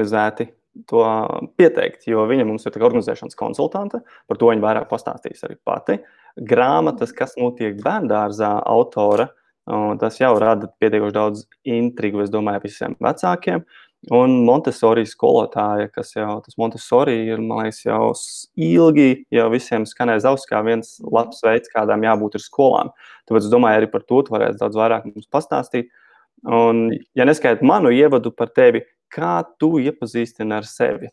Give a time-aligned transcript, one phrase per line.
[0.00, 0.50] organizēti
[0.86, 1.02] to
[1.58, 4.00] pieteikt, jo viņa mums ir organizēšanas konsultante.
[4.28, 5.98] Par to viņa vairāk pastāstīs arī pati.
[6.36, 9.28] Grāmatas, kas notiek bērngārzā, autora,
[10.00, 13.64] tas jau rada pietiekoši daudz intrigu, es domāju, visiem vecākiem.
[14.16, 18.14] Un Montesori skolotāja, kas jau tas Montesori ir, man liekas, jau
[18.56, 22.94] ilgi jau visiem skanēja zavs kā viens labs veids, kādām jābūt ir skolām.
[23.28, 25.90] Tāpēc es domāju, arī par to tu varēsi daudz vairāk mums pastāstīt.
[26.48, 28.80] Un, ja neskaidrs manu ievadu par tevi,
[29.12, 31.10] kā tu iepazīstini ar sevi?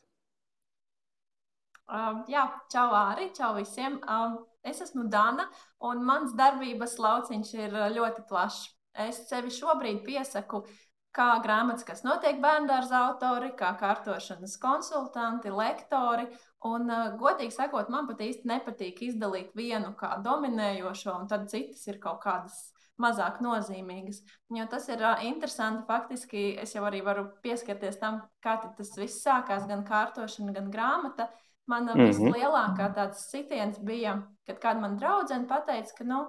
[1.88, 3.95] Uh, jā, čau arī, čau visiem.
[4.03, 5.45] Uh, es esmu Dana,
[5.88, 8.73] un mans darbības lauciņš ir ļoti plašs.
[9.08, 10.63] Es sevi šobrīd piesaku
[11.16, 16.27] kā grāmatas, kas notiek bērngārza autori, kā kārtošanas konsultanti, lektori.
[16.67, 21.88] Un, uh, godīgi sakot, man pat īsti nepatīk izdalīt vienu kā dominējošo, un tad citas
[21.88, 22.59] ir kaut kādas
[23.02, 24.22] mazāk nozīmīgas.
[24.54, 25.86] Jo tas ir uh, interesanti.
[25.88, 31.30] Faktiski es jau arī varu pieskarties tam, kā tas viss sākās, gan kārtošana, gan grāmata.
[31.68, 32.08] Mana mm -hmm.
[32.08, 36.20] vislielākā tāds sitiens bija, kad kāda man draudzene pateica, ka nu,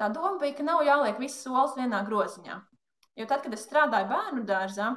[0.00, 2.60] tā doma bija, ka nav jāliek visas solis vienā groziņā.
[3.16, 4.96] Jo tad, kad es strādāju bērnu dārzā,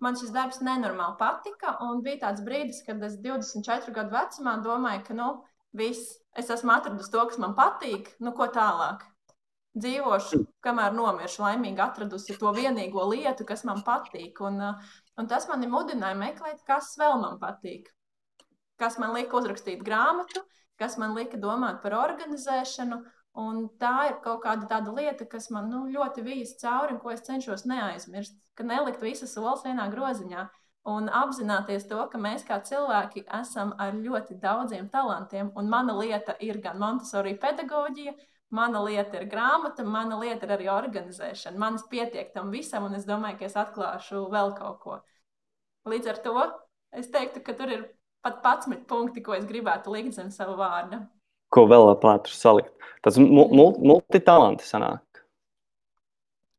[0.00, 1.76] man šis darbs nenormāli patika.
[1.80, 6.72] Un bija tāds brīdis, kad es 24 gadu vecumā domāju, ka nu, viss, es esmu
[6.72, 9.04] atradusi to, kas man patīk, nu ko tālāk
[9.82, 14.40] dzīvošu, kamēr nomiršu, laimīgi atradusi to vienīgo lietu, kas man patīk.
[14.44, 17.88] Un, uh, un tas mani mudināja meklēt, kas vēl man patīk.
[18.78, 20.44] Kas man lika uzrakstīt grāmatu,
[20.78, 23.02] kas man lika domāt par organizēšanu.
[23.38, 27.12] Un tā ir kaut kāda tāda lieta, kas man nu, ļoti vijas cauri un ko
[27.12, 28.34] es cenšos neaizmirst.
[28.58, 30.48] Ka nelikt visas solis vienā groziņā
[30.88, 35.52] un apzināties to, ka mēs kā cilvēki esam ar ļoti daudziem talantiem.
[35.58, 38.14] Un mana lieta ir gan Montesori pedagoģija,
[38.54, 41.58] Mana lieta ir grāmata, mana lieta ir arī organizēšana.
[41.60, 44.96] Manis pietiek tam visam, un es domāju, ka es atklāšu vēl kaut ko.
[45.88, 46.36] Līdz ar to
[46.96, 47.82] es teiktu, ka tur ir
[48.24, 51.02] pat 11 punkti, ko es gribētu likt zem sava vārda.
[51.52, 52.72] Ko vēl plānu salikt?
[53.04, 55.04] Tas mul multitalanti sanāk.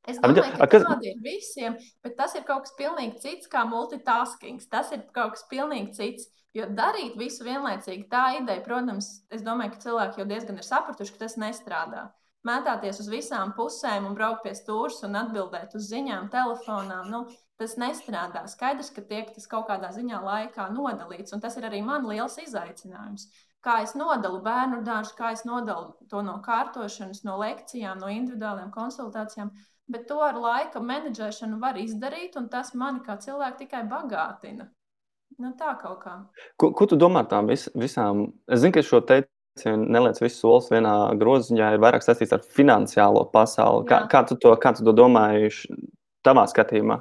[0.09, 1.75] Es domāju, ka tādi ir visiem,
[2.05, 4.61] bet tas ir kaut kas pilnīgi cits kā multitasking.
[4.71, 6.29] Tas ir kaut kas pilnīgi cits.
[6.57, 11.13] Jo darīt visu vienlaicīgi, tā ideja, protams, es domāju, ka cilvēki jau diezgan ir sapratuši,
[11.13, 12.07] ka tas nestrādā.
[12.47, 17.25] Mētāties uz visām pusēm un braukt pie stūres un atbildēt uz ziņām, telefonā, nu,
[17.59, 18.45] tas nestrādā.
[18.47, 22.39] Skaidrs, ka tiek tas kaut kādā ziņā laikā nodalīts, un tas ir arī man liels
[22.41, 23.27] izaicinājums.
[23.61, 28.71] Kā es nodalu bērnu dārzu, kā es nodalu to no kārtošanas, no lekcijām, no individuālām
[28.71, 29.51] konsultācijām.
[29.91, 34.69] Bet to ar laika menedžēšanu var izdarīt, un tas mani kā cilvēku tikai bagātina.
[35.39, 36.15] Nu, tā kaut kā.
[36.59, 38.25] Ko, ko tu domā par tām vis, visām?
[38.51, 43.23] Es zinu, ka šo teicienu neliec visus solis vienā groziņā, ir vairāk saistīts ar finansiālo
[43.31, 43.85] pasauli.
[43.87, 45.53] Kā, kā, tu to, kā tu to domāji
[46.27, 46.99] tavā skatījumā?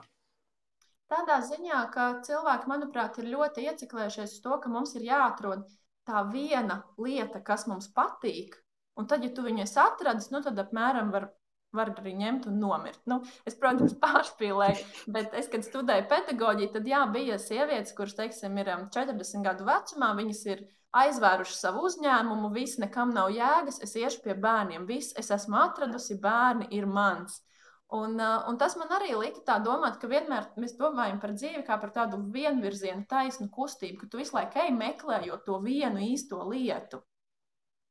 [1.11, 5.67] Tādā ziņā, ka cilvēki, manuprāt, ir ļoti ieciklējušies uz to, ka mums ir jāatrod
[6.07, 8.55] tā viena lieta, kas mums patīk.
[8.99, 11.31] Un tad, ja tu viņu esi atradis, nu, tad apmēram var
[11.77, 13.01] var arī ņemt un nomirt.
[13.11, 18.57] Nu, es, protams, pārspīlēju, bet es, kad studēju pedagoģiju, tad jā, bija sievietes, kuras, teiksim,
[18.61, 20.65] ir 40 um, gadu vecumā, viņas ir
[20.99, 26.17] aizvērušas savu uzņēmumu, viss nekam nav jēgas, es iešu pie bērniem, viss es esmu atradusi,
[26.23, 27.43] bērni ir mans.
[27.89, 31.63] Un, uh, un tas man arī lika tā domāt, ka vienmēr mēs domājam par dzīvi
[31.65, 36.43] kā par tādu vienvirzienu, taisnu kustību, ka tu visu laiku ej meklējot to vienu īsto
[36.51, 37.01] lietu.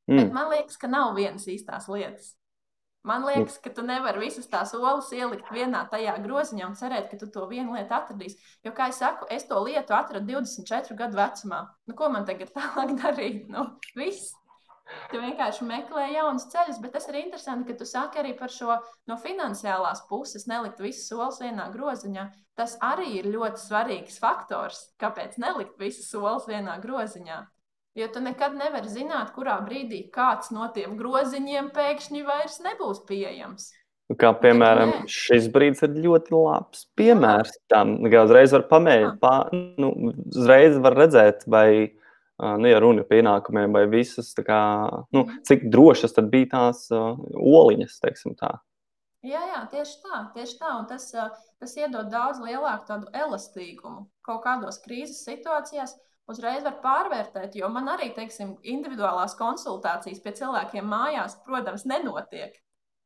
[0.07, 0.19] Mm.
[0.19, 2.35] Bet man liekas, ka nav vienas īstās lietas.
[3.07, 3.29] Man nu.
[3.31, 7.29] liekas, ka tu nevari visas tās olas ielikt vienā tajā groziņā un cerēt, ka tu
[7.31, 8.39] to vienu lietu atradīsi.
[8.67, 11.61] Jo, kā jau saku, es to lietu atradu 24 gadu vecumā.
[11.87, 13.47] Nu, ko man tagad tālāk darīt?
[13.53, 14.35] Nu, viss.
[15.11, 18.77] Tu vienkārši meklē jaunus ceļus, bet tas ir interesanti, ka tu saki arī par šo
[19.11, 22.27] no finansiālās puses, nelikt visus solis vienā groziņā.
[22.59, 27.41] Tas arī ir ļoti svarīgs faktors, kāpēc nelikt visus solis vienā groziņā.
[27.97, 33.71] Jo tu nekad nevari zināt, kurā brīdī kāds no tiem groziņiem pēkšņi vairs nebūs pieejams.
[34.07, 37.97] Nu, kā piemēram, šis brīdis ir ļoti labs piemērs tam.
[38.07, 39.33] Kā uzreiz var pamēģināt, pā,
[39.81, 39.89] nu,
[40.29, 41.97] uzreiz var redzēt, vai,
[42.37, 44.61] nu, ja runa par ienākumiem, vai visas, kā,
[45.09, 45.43] nu, mhm.
[45.49, 48.53] cik drošas bija tās uh, oliņas, teiksim tā.
[49.25, 50.71] Jā, jā, tieši tā, tieši tā.
[50.77, 51.09] Un tas,
[51.57, 55.97] tas iedod daudz lielāku tādu elastīgumu kaut kādos krīzes situācijās
[56.31, 62.57] uzreiz var pārvērtēt, jo man arī, teiksim, individuālās konsultācijas pie cilvēkiem mājās, protams, nenotiek.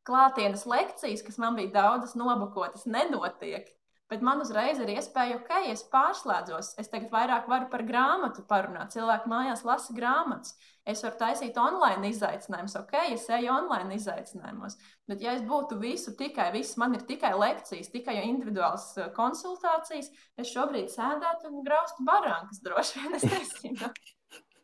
[0.07, 3.69] Klātienes lekcijas, kas man bija daudzas nobukotas, nenotiek.
[4.11, 6.73] Bet man uzreiz ir iespēja, ok, es pārslēdzos.
[6.81, 8.91] Es tagad vairāk varu par grāmatu parunāt.
[8.91, 10.57] Cilvēki mājās lasa grāmatas.
[10.83, 14.75] Es varu taisīt online izaicinājumus, ok, es eju online izaicinājumos.
[15.07, 20.11] Bet, ja es būtu visu tikai, viss man ir tikai lekcijas, tikai individuālas eh, konsultācijas,
[20.41, 23.15] es šobrīd sēdētu un graustu barānkas droši vien.
[23.15, 23.93] Es nezinu.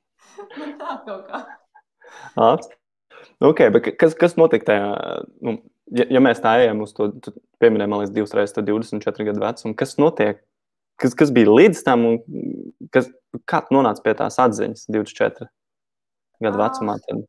[0.81, 1.45] Tā kaut kā.
[2.49, 2.67] Āc.
[3.47, 4.91] Okay, kas, kas notika tajā?
[5.45, 5.59] Nu,
[5.95, 9.43] ja, ja mēs tā ejam uz to, tu pieminēji, man liekas, divas reizes 24 gadu
[9.43, 10.43] vecumu, kas notiek?
[10.97, 13.09] Kas, kas bija līdz tam, un kas,
[13.45, 15.49] kā tu nonāci pie tās atziņas 24
[16.43, 16.97] gadu vecumā?
[17.05, 17.25] Tad?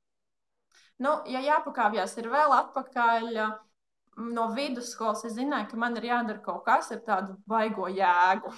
[1.05, 3.43] Nu, ja jāpakāpjas, ir vēl atpakaļ.
[4.34, 8.50] No vidusskolas es zināju, ka man ir jādara kaut kas ar tādu baigo jēgu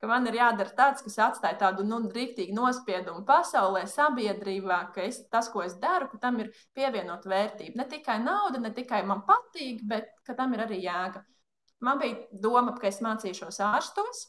[0.00, 5.20] ka man ir jādara tāds, kas atstāja tādu nu, rīktīgu nospiedumu pasaulē, sabiedrībā, ka es,
[5.32, 7.76] tas, ko es daru, ka tam ir pievienot vērtību.
[7.76, 11.24] Ne tikai nauda, ne tikai man patīk, bet ka tam ir arī jēga.
[11.84, 14.26] Man bija doma, ka es mācīšos ārstos.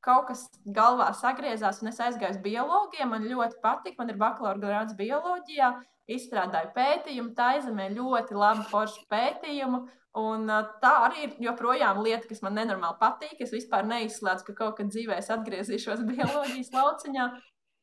[0.00, 3.06] Kaut kas galvā sagriezās, un es aizgāju uz biologiju.
[3.10, 5.74] Man ļoti patīk, man ir bakalaura grāds bioloģijā.
[6.10, 9.84] Izstrādāju pētījumu, tā aizemē ļoti labu foršu pētījumu.
[10.18, 10.48] Un,
[10.82, 13.36] tā arī ir joprojām lieta, kas man nenormāli patīk.
[13.44, 17.28] Es vispār neizslēdzu, ka kaut kad dzīvē es atgriezīšos bioloģijas lauciņā.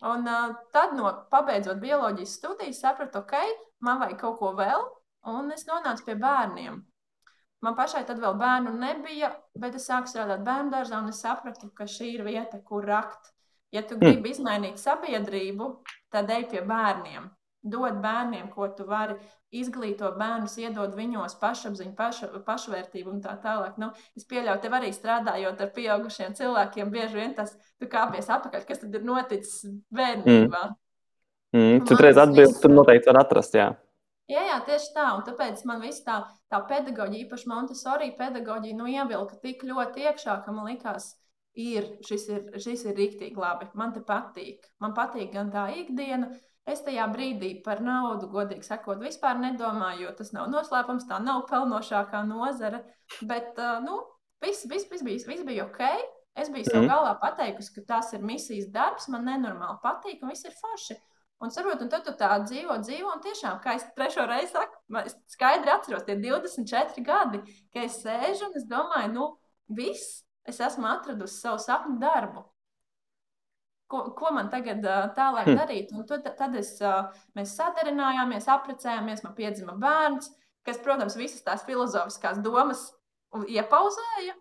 [0.08, 0.28] Un,
[0.76, 3.34] tad, no, pabeidzot bioloģijas studijas, sapratu, ok,
[3.82, 4.84] man vajag kaut ko vēl,
[5.32, 6.84] un es nonācu pie bērniem.
[7.66, 11.72] Man pašai tad vēl bērnu nebija, bet es sāku strādāt bērnu dārzā, un es sapratu,
[11.74, 13.32] ka šī ir vieta, kur rakt.
[13.74, 14.36] Ja tu gribi mm.
[14.36, 15.72] izmainīt sabiedrību,
[16.14, 17.32] tad ej pie bērniem
[17.64, 19.18] dod bērniem, ko tu vari
[19.56, 23.78] izglītot bērnus, iedod viņos pašapziņu, paša, pašvērtību un tā tālāk.
[23.82, 28.84] Nu, es pieļauju, tev arī strādājot ar pieaugušiem cilvēkiem, bieži vien tas kāpjas atpakaļ, kas
[28.84, 29.64] tad ir noticis
[29.94, 30.64] bērnībā.
[30.68, 30.78] Mm.
[31.56, 33.70] Mm, Citreiz atbildi tur noteikti var atrast, jā.
[34.28, 35.06] Jā, jā, tieši tā.
[35.16, 36.18] Un tāpēc man viss tā,
[36.52, 41.14] tā pedagoģija, īpaši Montesori pedagoģija, nu, ievilka tik ļoti iekšā, ka man likās,
[41.56, 43.70] ir, šis ir, šis ir rīktīgi labi.
[43.80, 44.68] Man te patīk.
[44.84, 46.34] Man patīk gan tā ikdiena,
[46.68, 51.46] Es tajā brīdī par naudu, godīgi sakot, vispār nedomāju, jo tas nav noslēpums, tā nav
[51.48, 52.82] pelnošākā nozara.
[53.30, 54.02] Bet nu,
[54.44, 55.84] viss, viss, viss, bija, viss bija ok.
[56.38, 56.90] Es biju sev mhm.
[56.92, 61.00] galvā pateikusi, ka tas ir misijas darbs, man nenormāli patīk, un viss ir forši.
[61.42, 64.78] Un, sarot, un tad tu tā dzīvo, dzīvo, un tiešām, kā es trešo reizi saku,
[65.06, 67.42] es skaidri atceros, tie 24 gadi,
[67.74, 69.28] ka es sēžu un es domāju, nu,
[69.78, 72.44] viss, es esmu atradusi savu sapņu darbu
[73.92, 75.60] ko, ko man tagad uh, tālāk hm.
[75.62, 75.94] darīt.
[75.96, 77.08] Un tad, tad es, uh,
[77.38, 80.32] mēs sadarinājāmies, apprecējāmies, man piedzima bērns,
[80.68, 82.90] kas, protams, visas tās filozofiskās domas
[83.48, 84.36] iepauzēja.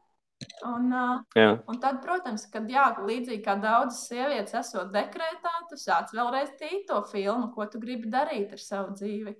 [0.68, 6.12] Un, uh, un tad, protams, kad jā, līdzīgi kā daudzas sievietes, esot dekrētā, tu sāc
[6.12, 9.32] vēlreiz tīt to filmu, ko tu gribi darīt ar savu dzīvi.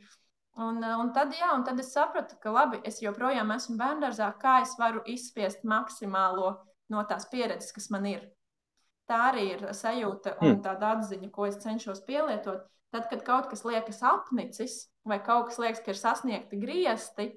[0.57, 4.63] Un, un, tad, jā, un tad es sapratu, ka labi, es joprojām esmu bērngārzā, kā
[4.65, 6.55] es varu izspiest maksimālo
[6.89, 8.25] no tās pieredzes, kas man ir.
[9.07, 10.63] Tā arī ir sajūta un hmm.
[10.65, 12.65] tāda atziņa, ko es cenšos pielietot.
[12.95, 17.29] Tad, kad kaut kas liekas apnicis, vai kaut kas liekas, ka ir sasniegti griezti,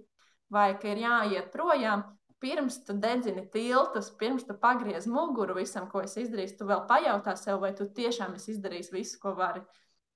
[0.54, 2.06] vai ka ir jāiet projām,
[2.40, 7.36] pirms tu dedzini tiltus, pirms tu pagriez muguru visam, ko es izdarīju, tu vēl pajautā
[7.38, 9.62] sev, vai tu tiešām esi izdarījis visu, ko vari.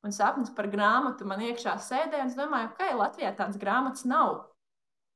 [0.04, 4.08] Un sapnis par grāmatu man iekšā sēdēja, un es domāju, ka okay, Latvijā tādas grāmatas
[4.10, 4.48] nav.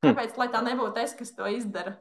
[0.03, 0.11] Hmm.
[0.11, 1.97] Kāpēc lai tā nebūtu es, kas to izdara?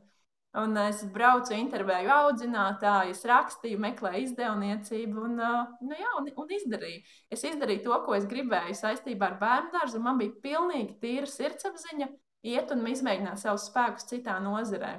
[0.56, 7.02] Un es braucu, intervēju audzinātāju, es rakstīju, meklēju izdevniecību un, nu, jā, un, un izdarīju.
[7.32, 10.00] Es izdarīju to, ko es gribēju saistībā ar bērnu dārzu.
[10.00, 12.08] Man bija pilnīgi tīra sirdsapziņa
[12.48, 14.94] iet un izmēģināt savus spēkus citā nozarē.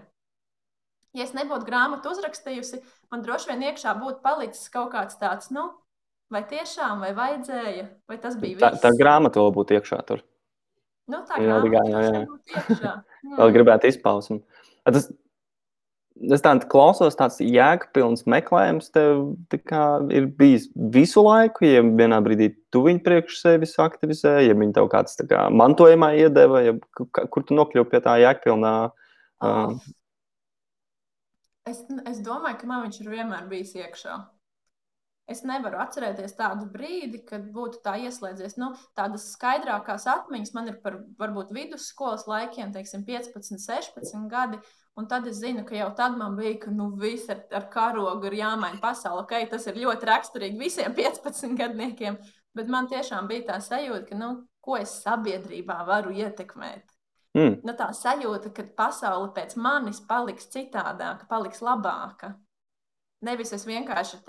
[1.18, 5.72] Ja es nebūtu grāmatu uzrakstījusi, man droši vien iekšā būtu palicis kaut kāds tāds, nu,
[6.34, 8.66] vai tiešām, vai vajadzēja, vai tas bija viss.
[8.66, 10.22] Tā, tā grāmata vēl būtu iekšā tur.
[11.08, 12.26] Nu, tā jā, grāmata jā, jā.
[12.28, 12.94] būtu iekšā.
[13.40, 14.44] vēl gribētu izpausmu.
[14.86, 15.10] Tas,
[16.34, 19.36] es tādu klausos, tāds jēgpilns meklējums tev
[20.14, 21.66] ir bijis visu laiku.
[21.68, 26.64] Ja vienā brīdī tu viņu priekš sevis aktivizē, ja viņi tev kāds kā, mantojumā iedeva,
[26.66, 28.74] ja, kur tu nokļuvi pie tā jēgpilnā.
[29.44, 29.78] Uh...
[31.68, 34.22] Es, es domāju, ka man viņš ir vienmēr bijis iekšā.
[35.28, 38.56] Es nevaru atcerēties tādu brīdi, kad būtu tā ieslēdzies.
[38.62, 44.60] Nu, tādas skaidrākās atmiņas man ir par varbūt vidusskolas laikiem, teiksim, 15, 16 gadi.
[44.98, 48.30] Un tad es zinu, ka jau tad man bija, ka nu, viss ar, ar karogu
[48.30, 49.26] ir jāmaina pasaule.
[49.26, 52.18] Okay, tas ir ļoti raksturīgi visiem 15 gadniekiem.
[52.56, 54.30] Bet man tiešām bija tā sajūta, ka nu,
[54.64, 56.96] ko es sabiedrībā varu ietekmēt.
[57.38, 57.60] Mm.
[57.68, 62.32] Nu, tā sajūta, ka pasaule pēc manis paliks citādāka, paliks labāka.
[63.28, 64.24] Nevis es vienkārši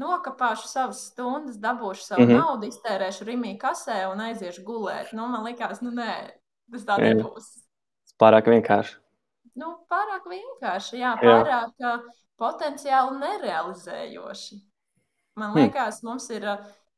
[0.00, 2.40] nokāpšu savas stundas, dabūšu savu mm -hmm.
[2.40, 5.12] naudu, iztērēšu rīmī kasē un aiziešu gulēt.
[5.12, 6.14] Nu, man liekas, nu nē,
[6.72, 7.50] tas tā nebūs.
[8.20, 8.96] Pārāk vienkārši.
[9.54, 11.94] nu, pārāk vienkārši, jā, pārāk jā.
[12.38, 14.60] potenciāli nerealizējoši.
[15.36, 15.60] Man hmm.
[15.60, 16.08] liekas, hmm.
[16.08, 16.46] mums ir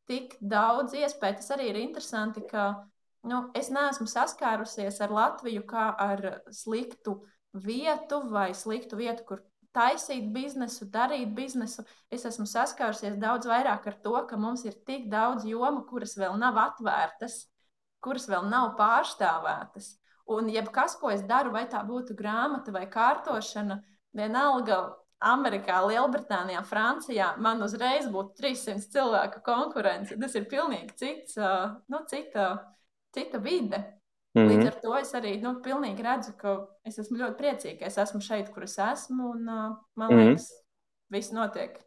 [0.07, 1.37] tik daudz iespēju.
[1.37, 2.87] Tas arī ir interesanti, ka
[3.29, 7.21] nu, es neesmu saskārusies ar Latviju kā ar sliktu
[7.53, 9.43] vietu vai sliktu vietu, kur
[9.76, 11.85] taisīt biznesu, darīt biznesu.
[12.12, 16.38] Es esmu saskārusies daudz vairāk ar to, ka mums ir tik daudz jomu, kuras vēl
[16.41, 17.47] nav atvērtas,
[18.05, 19.95] kuras vēl nav pārstāvētas.
[20.33, 23.81] Un jebkas, ko es daru, vai tā būtu grāmata vai kārtošana,
[24.17, 24.83] vienalga
[25.23, 30.19] Amerikā, Lielbritānijā, Francijā, man uzreiz būtu 300 cilvēku konkurence.
[30.19, 31.38] Tas ir pilnīgi cits,
[31.93, 32.49] nu, cita,
[33.14, 33.83] cita vide.
[34.35, 34.49] Mm -hmm.
[34.49, 35.61] Līdz ar to es arī nu,
[36.03, 39.31] redzu, ka es esmu ļoti priecīga, ka es esmu šeit, kur es esmu.
[39.31, 40.29] Un, uh, man mm -hmm.
[40.29, 40.49] liekas,
[41.11, 41.79] viss notiek.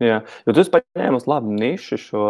[0.00, 2.24] Jā, jo tu paņēmi uz labu nišu šo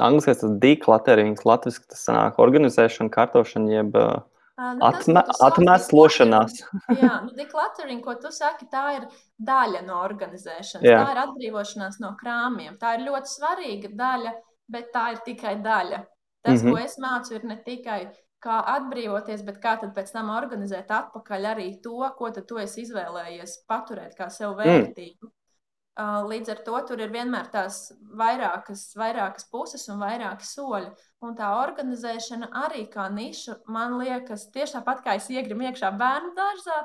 [0.00, 4.20] angļuiski tas declutterings, latviešu tas sanāk organizēšana, kārtošana, jeb uh,
[4.58, 6.60] nu, atme, atmeslošanās.
[7.02, 10.86] Jā, nu, decluttering, ko tu saki, tā ir daļa no organizēšanas.
[10.86, 11.00] Jā.
[11.04, 12.78] Tā ir atbrīvošanās no krāmiem.
[12.80, 14.32] Tā ir ļoti svarīga daļa,
[14.68, 16.04] bet tā ir tikai daļa.
[16.44, 16.72] Tas, mm -hmm.
[16.72, 18.00] ko es mācu, ir ne tikai
[18.42, 23.62] kā atbrīvoties, bet kā tad pēc tam organizēt atpakaļ arī to, ko tu esi izvēlējies
[23.70, 25.26] paturēt kā sev vērtību.
[25.26, 25.34] Mm.
[25.98, 27.88] Līdz ar to tur ir vienmēr tās
[28.20, 30.92] vairākas, vairākas puses un vairāki soļi.
[31.26, 36.36] Un tā organizēšana arī kā niša, man liekas, tieši tāpat kā es iegrimu iekšā bērnu
[36.36, 36.76] dārzā,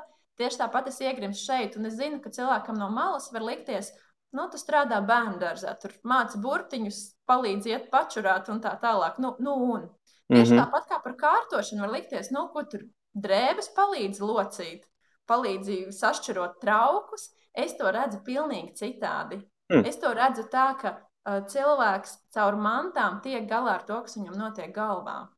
[0.42, 1.78] tieši tāpat es iegrimu šeit.
[1.78, 3.92] Un es zinu, ka cilvēkam no malas var likties,
[4.34, 9.22] nu, tu strādā bērnu dārzā, tur māci burtiņus, palīdz iet pačurāt un tā tālāk.
[9.22, 9.86] Nu, nu un.
[10.32, 10.64] Tieši mm -hmm.
[10.64, 14.84] tāpat kā par kārtošanu var likties, nu, ko tur drēbes palīdz locīt,
[15.28, 17.30] palīdz sašķirot traukus.
[17.54, 19.38] Es to redzu pilnīgi citādi.
[19.72, 19.86] Mm.
[19.86, 24.36] Es to redzu tā, ka uh, cilvēks caur mantām tiek galā ar to, kas viņam
[24.38, 25.28] notiek galvā.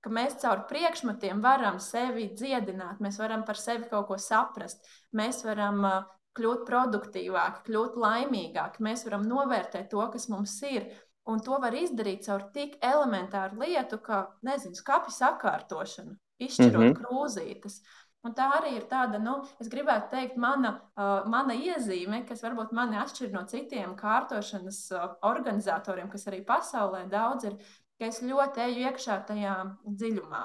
[0.00, 5.44] Ka mēs caur priekšmetiem varam sevi dziedināt, mēs varam par sevi kaut ko saprast, mēs
[5.44, 6.02] varam uh,
[6.36, 10.90] kļūt produktīvāki, kļūt laimīgāki, mēs varam novērtēt to, kas mums ir.
[11.26, 16.98] Un to var izdarīt caur tik elementāru lietu, kā, nezinu, skāpju sakārtošanu, izšķirot mm -hmm.
[17.00, 17.80] krūzītes.
[18.26, 22.72] Un tā arī ir tāda, nu, es gribētu teikt, mana, uh, mana iezīme, kas varbūt
[22.74, 27.56] mani atšķir no citiem kārtošanas uh, organizatoriem, kas arī pasaulē daudz ir,
[27.98, 29.56] ka es ļoti eju iekšā tajā
[29.86, 30.42] dziļumā.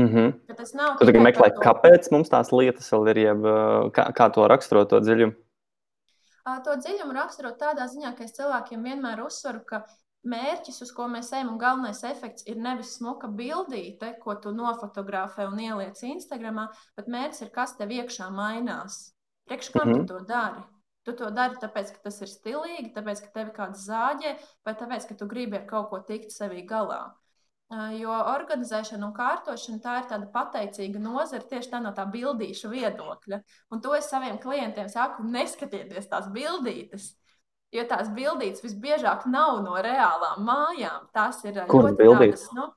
[0.00, 0.56] Mm -hmm.
[0.56, 1.60] Tas nav tikai tāds, meklēt, to...
[1.60, 3.46] kāpēc mums tās lietas vēl ir, jeb
[3.92, 5.32] kā, kā to raksturot, to dziļumu.
[6.64, 9.84] To dziļumu raksturot tādā ziņā, ka es cilvēkiem vienmēr uzsveru, ka
[10.26, 15.46] mērķis, uz ko mēs ejam, un galvenais efekts ir nevis smuka bildīte, ko tu nofotografē
[15.48, 19.14] un ieliec Instagram, bet mērķis ir, kas tev iekšā mainās.
[19.48, 20.06] Priekš kam mm -hmm.
[20.06, 20.62] tu to dari?
[21.04, 25.08] Tu to dari tāpēc, ka tas ir stilīgi, tāpēc, ka tevi kāds zāģē, vai tāpēc,
[25.08, 27.14] ka tu gribi ar kaut ko tikt sevī galā.
[27.70, 33.42] Jo organizēšana un kārtošana tā ir tāda pateicīga nozara tieši tā no tā bildīšu viedokļa.
[33.70, 37.19] Un to es saviem klientiem saku, neskatieties tās bildītes.
[37.70, 41.06] Jo tās bildītas visbiežāk nav no reālām mājām.
[41.14, 42.48] Tās ir Kur ļoti tādas.
[42.56, 42.70] Nu,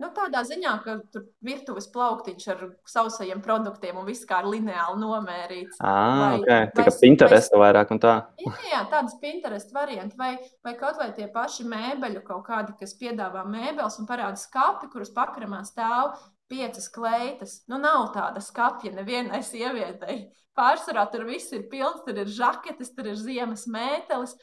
[0.00, 5.76] Nu, tādā ziņā, ka tur virtuves plauktiņš ar sausajiem produktiem un viss kā lineāli nomērīts.
[5.84, 6.70] Ah, vai, okay.
[6.72, 8.14] Tā kā Pinterest vai, vairāk un tā.
[8.40, 10.16] Jā, jā tādas Pinterest varianti.
[10.16, 10.30] Vai,
[10.64, 15.12] vai kaut vai tie paši mēbeļu kaut kādi, kas piedāvā mēbeles un parāda skapi, kurus
[15.12, 16.16] pakramā stāv
[16.50, 17.60] piecas kleitas.
[17.70, 20.24] Nu, nav tāda skapja nevienai sievietei.
[20.58, 24.34] Pārsvarā tur viss ir pilns, tur ir žaketes, tur ir ziemas mētelis.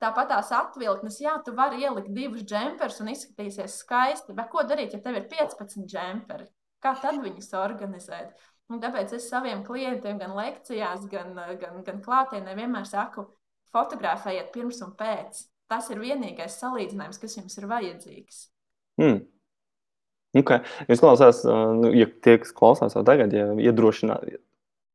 [0.00, 4.36] Tāpat tās atvilktnes, jā, tu vari ielikt divus džemperus un izskatīsies skaisti.
[4.36, 6.46] Bet ko darīt, ja tev ir 15 džemperi?
[6.80, 8.32] Kā tad viņus organizēt?
[8.72, 13.26] Un tāpēc es saviem klientiem, gan lekcijās, gan, gan, gan klātienē, vienmēr saku,
[13.74, 15.42] fotografējiet pirms un pēc.
[15.70, 18.40] Tas ir vienīgais salīdzinājums, kas jums ir vajadzīgs.
[19.02, 19.20] Hmm.
[20.36, 20.62] Okay.
[20.86, 24.28] Es klausās, nu, ja tie, kas klausās jau tagad, ja iedrošināt,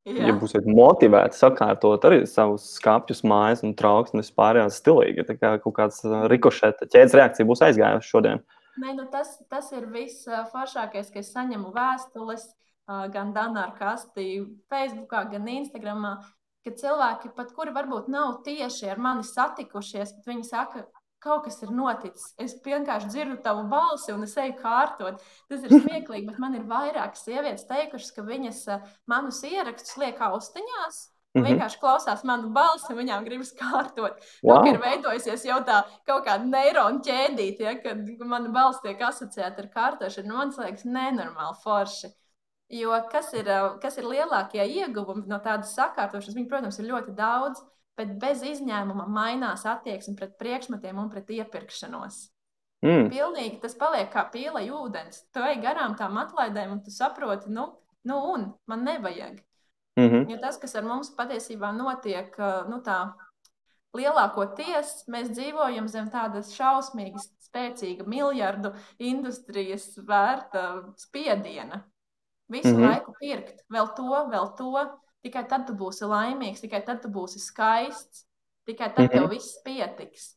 [0.05, 0.29] Jā.
[0.29, 5.75] ja būsiet motivēti sakārtot arī savus skāpjus, mājas un trauksmes pārējās stilīgi, tā kā kaut
[5.79, 8.43] kāds rikošeta ķēdes reakcija būs aizgājusi šodien.
[8.79, 12.47] Nē, nu tas, tas ir viss foršākais, ka es saņemu vēstules
[12.85, 16.17] gan Danāra kastī, Facebookā, gan Instagramā,
[16.65, 20.85] ka cilvēki, pat kuri varbūt nav tieši ar mani satikušies, bet viņi saka,
[21.25, 22.29] kaut kas ir noticis.
[22.41, 25.19] Es vienkārši dzirdu tavu balsi un es eju kārtot.
[25.49, 30.21] Tas ir smieklīgi, bet man ir vairākas sievietes teikušas, ka viņas eh, manus ierakstus liek
[30.29, 31.01] austiņās.
[31.35, 31.47] Mm -hmm.
[31.49, 34.21] Vienkārši klausās manu balsi, un viņām gribas kārtot.
[34.43, 34.61] Wow.
[34.61, 39.65] Nu, ir veidojusies jau tā kaut kāda neironu ķēdīte, ja, kad mana balss tiek asociēta
[39.65, 40.33] ar kārtošanu.
[40.33, 42.13] Man liekas, nenormāli forši.
[42.69, 46.35] Jo kas ir, eh, kas ir lielākie ieguvumi no tādas sakārtošanas?
[46.35, 47.61] Viņi, protams, ir ļoti daudz
[47.97, 52.31] bet bez izņēmuma mainās attieksme pret priekšmetiem un pret iepirkšanos.
[52.85, 53.09] Mm.
[53.09, 55.23] Pilnīgi tas paliek kā pīlai ūdens.
[55.33, 57.71] Tu ej garām tām atlaidēm, un tu saproti, nu,
[58.05, 59.43] Nu, un man nevajag.
[59.99, 60.31] Mm -hmm.
[60.31, 62.37] Jo tas, kas ar mums patiesībā notiek,
[62.69, 63.13] nu, tā
[63.97, 71.83] lielākoties mēs dzīvojam zem tādas šausmīgas, spēcīga miljardu industrijas vērta spiediena.
[72.47, 72.75] Visu mm.
[72.75, 72.89] -hmm.
[72.89, 74.99] laiku pirkt, vēl to, vēl to.
[75.25, 78.27] Tikai tad tu būsi laimīgs, tikai tad tu būsi skaists,
[78.69, 80.35] tikai tad tev viss pietiks.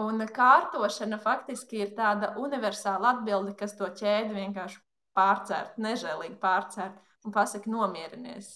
[0.00, 4.78] Un kārtošana faktiski ir tāda universāla atbilde, kas to ķēdi vienkārši
[5.18, 8.48] pārcērt, nežēlīgi pārcērt un pasaka, nomierinies.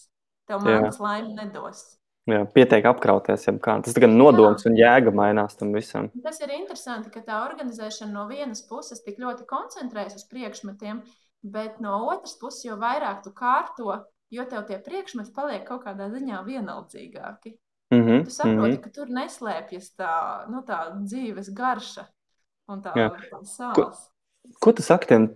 [0.49, 0.79] Tev Jā.
[0.79, 1.83] mantas laimi nedos.
[2.29, 3.75] Jā, pietiek apkrauties, jau kā.
[3.85, 6.09] Tas tikai nodoms un jēga mainās tam visam.
[6.25, 11.03] Tas ir interesanti, ka tā organizēšana no vienas puses tik ļoti koncentrējas uz priekšmetiem,
[11.45, 13.99] bet no otras puses, jo vairāk tu kārto,
[14.35, 17.55] jo tev tie priekšmeti paliek kaut kādā ziņā vienaldzīgāki.
[17.95, 18.25] Mm -hmm.
[18.25, 20.15] Tu saproti, ka tur neslēpjas tā,
[20.51, 22.07] nu, tā dzīves garša
[22.69, 23.11] un tā, Jā.
[23.31, 24.09] tā sāls.
[24.61, 25.29] Ko tu saki tiem,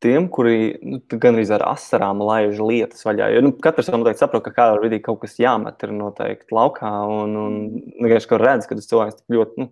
[0.00, 3.32] tiem kuri nu, gan arī ar asarām laiž lietas vaļā?
[3.34, 6.92] Jo nu, katrs jau noteikti saprot, ka kādā brīdī kaut kas jāmet ir noteikti laukā,
[7.08, 7.54] un, un
[8.02, 9.70] vienkārši ka redz, ka tas cilvēks tik ļoti nu,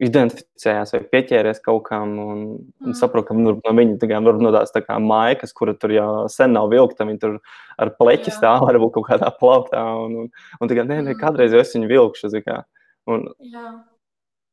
[0.00, 2.38] identificējās vai pieķēries kaut kam, un,
[2.80, 2.96] un Mhm.
[2.96, 6.28] saprot, ka nu, no viņa tikai var no tās tā kā maikas, kura tur jau
[6.32, 7.38] sen nav vilkta, viņa tur
[7.78, 10.30] ar pleķi stāv varbūt kaut kādā plauktā, un, un,
[10.60, 11.20] un tikai, nē, nē, Mhm.
[11.20, 12.64] kādreiz es viņu vilkšu, zini kā.
[13.06, 13.84] Un, Jā.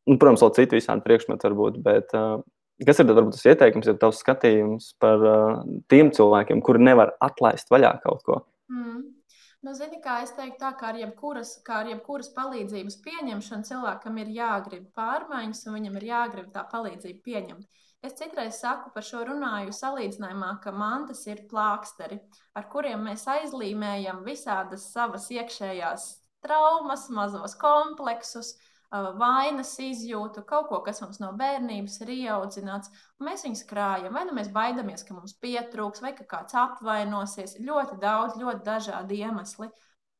[0.07, 2.39] Un, protams, vēl citu visādi priekšmetu varbūt, bet uh,
[2.85, 7.11] kas ir tad, varbūt tas ieteikums, ir tavs skatījums par uh, tiem cilvēkiem, kuri nevar
[7.19, 8.45] atlaist vaļā kaut ko?
[8.71, 9.03] Mm.
[9.65, 14.19] Nu, zini, kā es teiktu, tā kā ar jebkuras, kā ar jebkuras palīdzības pieņemšanu cilvēkam
[14.21, 17.81] ir jāgrib pārmaiņas, un viņam ir jāgrib tā palīdzību pieņemt.
[18.05, 22.19] Es citreiz saku par šo runāju salīdzinājumā, ka mantas ir plāksteri,
[22.53, 26.07] ar kuriem mēs aizlīmējam visādas savas iekšējās
[26.45, 32.91] traumas, mazos kompleksus, uh, vainas izjūtu, kaut ko, kas mums no bērnības ir ieaudzināts.
[33.19, 37.57] Mēs viņus krājam, vai nu mēs baidamies, ka mums pietrūks, vai ka kāds apvainosies.
[37.59, 39.69] Ļoti daudz, ļoti dažādi iemesli.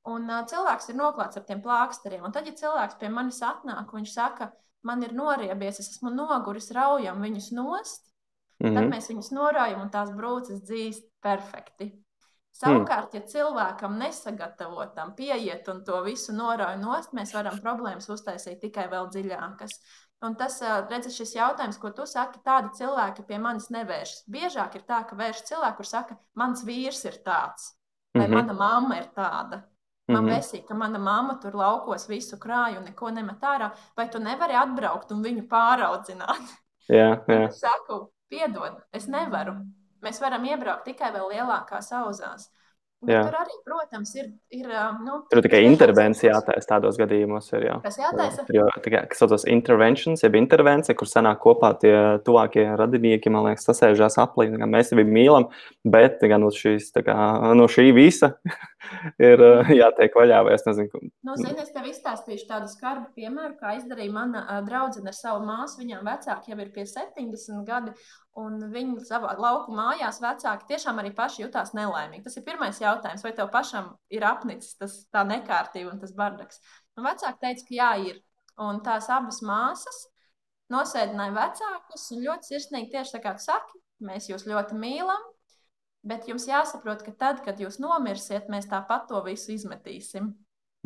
[0.07, 2.23] Un uh, cilvēks ir noklāts ar tiem plāksteriem.
[2.23, 4.51] Un tad, ja cilvēks pie manis atnāk, viņš saka,
[4.87, 8.07] man ir noriebies, es esmu noguris, raujam viņus nost,
[8.57, 8.89] Mm tad -hmm.
[8.89, 11.91] mēs viņus noraujam un tās brūces dzīst perfekti.
[12.57, 18.87] Savukārt, ja cilvēkam nesagatavotam pieiet un to visu norauj nost, mēs varam problēmas uztaisīt tikai
[18.89, 19.75] vēl dziļākas.
[20.25, 20.55] Un tas,
[20.89, 24.23] redzat, šis jautājums, ko tu saki, tādi cilvēki pie manis nevēršas.
[24.33, 27.75] Biežāk ir tā, ka vērš cilvēki, kur saka, mans vīrs ir tāds,
[28.15, 28.33] vai Mhm.
[28.33, 29.63] mana mamma ir tāda.
[30.09, 30.31] Man Mhm.
[30.33, 34.53] besīk, ka mana mamma tur laukos visu krāju un neko nemet ārā, vai tu nevari
[34.55, 36.57] atbraukt un viņu pāraudzināt?
[36.89, 37.49] Jā, jā.
[37.49, 39.53] Es saku, piedod, es nevaru.
[40.05, 42.49] Mēs varam iebraukt tikai vēl lielākās auzās.
[43.05, 44.29] Tur arī, protams, ir.
[44.57, 47.51] ir ā, nu, Tur tikai intervencija jātaisa tādos gadījumos.
[47.53, 47.75] Ir, jā.
[47.83, 48.45] Kas jātaisa?
[48.55, 51.93] Jau tikai, kas saucas interventions, jeb intervencija, kur sanāk kopā tie
[52.25, 54.49] tuvākie radinieki, man liekas, sasēžās aplī.
[54.65, 55.45] Mēs viņu mīlam,
[55.85, 57.17] bet kā no, šīs, kā,
[57.59, 58.33] no šī visa
[59.19, 59.49] ir ā,
[59.81, 60.39] jātiek vaļā.
[60.47, 64.45] Vai es nezinu, ko- Nu, zini, es tev izstāstīšu tādu skarbu piemēru, kā izdarīja mana
[64.47, 65.79] ā, draudzene ar savu māsu.
[65.81, 67.93] Viņām vecāki jau ir pie 70 gadi,
[68.37, 72.23] un viņi savā lauku mājās vecāki tiešām arī paši jutās nelaimīgi.
[72.27, 76.61] Tas ir pirmais jautājums, vai tev pašam ir apnicis tas tā nekārtība un tas bardaks.
[76.97, 78.21] Un vecāki teica, ka jā, ir.
[78.57, 80.05] Un tās abas māsas
[80.73, 85.21] nosēdināja vecākus un ļoti sirsnīgi tieši tā kā tu saki, mēs jūs ļoti mīlam.
[86.07, 90.33] Bet jums jāsaprot, ka tad, kad jūs nomirsiet, mēs tāpat to visu izmetīsim.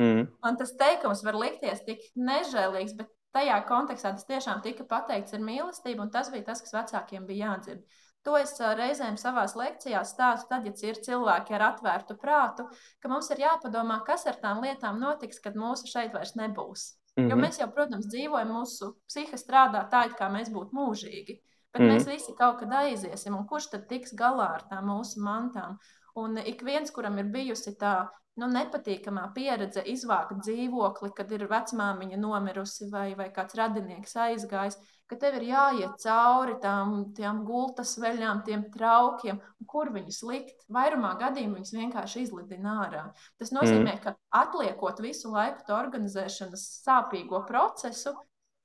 [0.01, 0.29] Mm.
[0.41, 5.43] Man tas teikums var likties tik nežēlīgs, bet tajā kontekstā tas tiešām tika pateikts ar
[5.45, 7.83] mīlestību, un tas bija tas, kas vecākiem bija jādzird.
[8.25, 12.67] To es reizēm savā lekcijās stāstu, tad, ja ir cilvēki ar atvērtu prātu,
[13.01, 16.97] ka mums ir jāpadomā, kas ar tām lietām notiks, kad mūsu šeit vairs nebūs.
[17.17, 17.41] Jo Mhm.
[17.43, 21.41] mēs jau, protams, dzīvojam, mūsu psihe strādā tā, it kā mēs būtu mūžīgi.
[21.71, 21.91] Bet Mhm.
[21.91, 25.77] mēs visi kaut kad aiziesim, un kurš tad tiks galā ar tām mūsu mantām?
[26.15, 32.17] Un ik viens, kuram ir bijusi tā nu, nepatīkamā pieredze, izvākt dzīvokli, kad ir vecmāmiņa
[32.19, 38.43] nomirusi vai, vai kāds radinieks aizgājis, ka tev ir jāiet cauri tām, tām gultas veļām,
[38.47, 40.65] tiem traukiem, kur viņus likt.
[40.71, 43.05] Vairumā gadījumā viņus vienkārši izlidina ārā.
[43.39, 44.03] Tas nozīmē, mm.
[44.05, 48.15] ka atliekot visu laiku to organizēšanas sāpīgo procesu,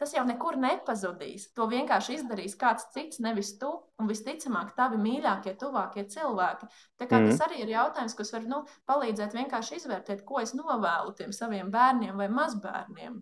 [0.01, 1.49] tas jau nekur nepazudīs.
[1.57, 6.69] To vienkārši izdarīs kāds cits, nevis tu, un visticamāk, tavi mīļākie, tuvākie cilvēki.
[7.01, 7.31] Tā kā mm.
[7.33, 11.73] tas arī ir jautājums, kas var nu, palīdzēt vienkārši izvērtēt, ko es novēlu tiem saviem
[11.73, 13.19] bērniem vai mazbērniem.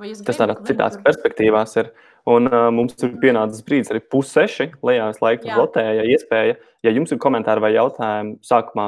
[0.00, 1.92] Vai es Tas gribu, tādā citās tur- perspektīvās ir.
[2.32, 5.56] Un uh, mums ir pienācis brīdis, arī pusseši, lejā es laiku Jā.
[5.58, 6.58] votēju, ja iespēja.
[6.86, 8.86] Ja jums ir komentāri vai jautājumi sākumā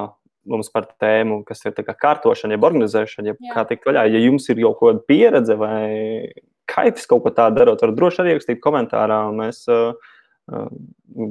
[0.50, 3.54] mums par tēmu, kas ir kā kārtošana, jeb organizēšana, jeb Jā.
[3.56, 6.30] kā tikt vaļā, ja jums ir kaut kāda pieredze vai
[6.70, 9.94] kaitis kaut ko tādu darot, varat droši arī ierakstīt komentārā, un mēs uh,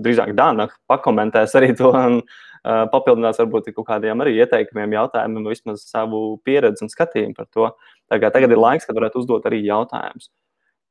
[0.04, 2.22] drīzāk Dāna pakomentēs arī to un
[2.64, 7.68] papildinās varbūt kaut kādiem arī ieteikumiem, jautājumiem, vismaz savu pieredzi un skatījumu par to.
[8.12, 10.32] Tagad, tagad ir laiks, kad varētu uzdot arī jautājumus.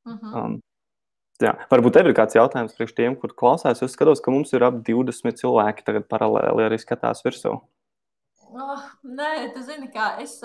[0.04, 0.34] Uh mhm.
[0.34, 0.44] -huh.
[0.44, 0.60] um,
[1.40, 1.54] jā.
[1.70, 3.82] Varbūt tev ir kāds jautājums priekš tiem, kur klausās.
[3.82, 7.60] Es skatos, ka mums ir ap 20 cilvēki tagad paralēli arī skatās virsū.
[8.52, 10.42] Oh, nē, tu zini, kā es,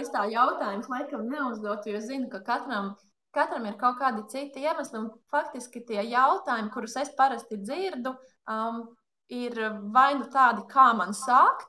[0.00, 2.96] es tā jautājumu laikam neuzdotu, jo zinu, ka katram,
[3.34, 4.98] katram ir kaut kādi citi iemesli.
[4.98, 8.14] Un faktiski tie jautājumi, kurus es parasti dzirdu,
[8.50, 8.82] um,
[9.28, 9.60] ir
[9.94, 11.68] vai nu tādi, kā man sākt,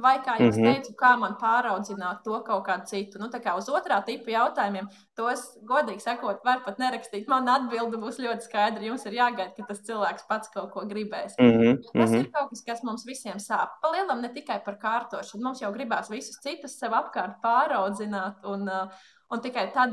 [0.00, 0.72] Vai, kā jau mm -hmm.
[0.72, 3.18] teicu, kā man pāraudzināt to kaut kādu citu.
[3.18, 7.28] Nu, kā uz otrā tipa jautājumiem, tos, godīgi sakot, var pat nerakstīt.
[7.28, 8.82] Man atbilde būs ļoti skaidra.
[8.82, 11.34] Jums ir jāgaida, ka tas cilvēks pats kaut ko gribēs.
[11.38, 11.76] Mm -hmm.
[11.82, 12.20] Tas mm -hmm.
[12.20, 13.68] ir kaut kas, kas mums visiem sāp.
[13.82, 15.42] Palielam ne tikai par kārtošanu.
[15.42, 18.88] Mums jau gribās visus citus sev apkārt pāraudzināt un, uh,
[19.30, 19.90] un tikai tad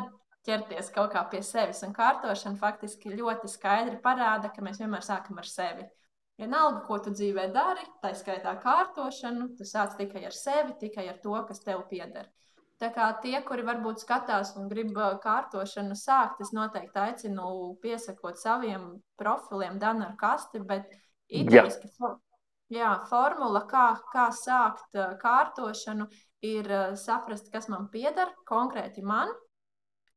[0.48, 1.82] ķerties kaut kā pie sevis.
[1.88, 5.88] Un kārtošana faktiski ļoti skaidri parāda, ka mēs vienmēr sākam ar sevi.
[6.40, 11.18] Vienalga, ko tu dzīvē dari, tā skaitā kārtošanu, tu sāc tikai ar sevi, tikai ar
[11.24, 12.30] to, kas tev pieder.
[12.80, 18.94] Tā kā tie, kuri varbūt skatās un grib kārtošanu sākt, es noteikti aicinu piesakot saviem
[19.20, 20.88] profiliem Dana ar kasti, bet
[21.28, 22.16] idejiski jā.
[22.70, 26.06] Jā, formula, kā, kā sākt kārtošanu,
[26.46, 26.68] ir
[27.02, 29.34] saprast, kas man pieder, konkrēti man,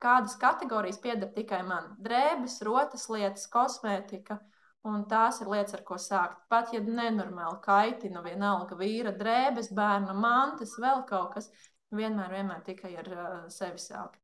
[0.03, 1.93] kādas kategorijas pieder tikai man.
[2.03, 4.41] Drēbes, rotas lietas, kosmētika–
[4.83, 6.41] Un tās ir lietas, ar ko sākt.
[6.51, 11.47] Pat ja nenormāli kaitina, vienalga vīra drēbes, bērna mantas, vēl kaut kas,
[11.95, 14.19] vienmēr, vienmēr tikai ar uh, sevi sākt.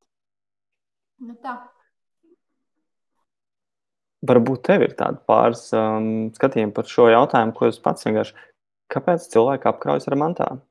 [1.22, 1.60] Nu, tā.
[4.26, 8.34] Varbūt tev ir tādi pāris um, skatījumi par šo jautājumu, ko es pats vienkārši.
[8.90, 10.62] Kāpēc cilvēki apkraujas ar mantām?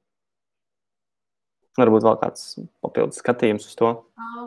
[1.78, 2.46] Varbūt vēl kāds
[2.82, 3.92] papildus skatījums uz to.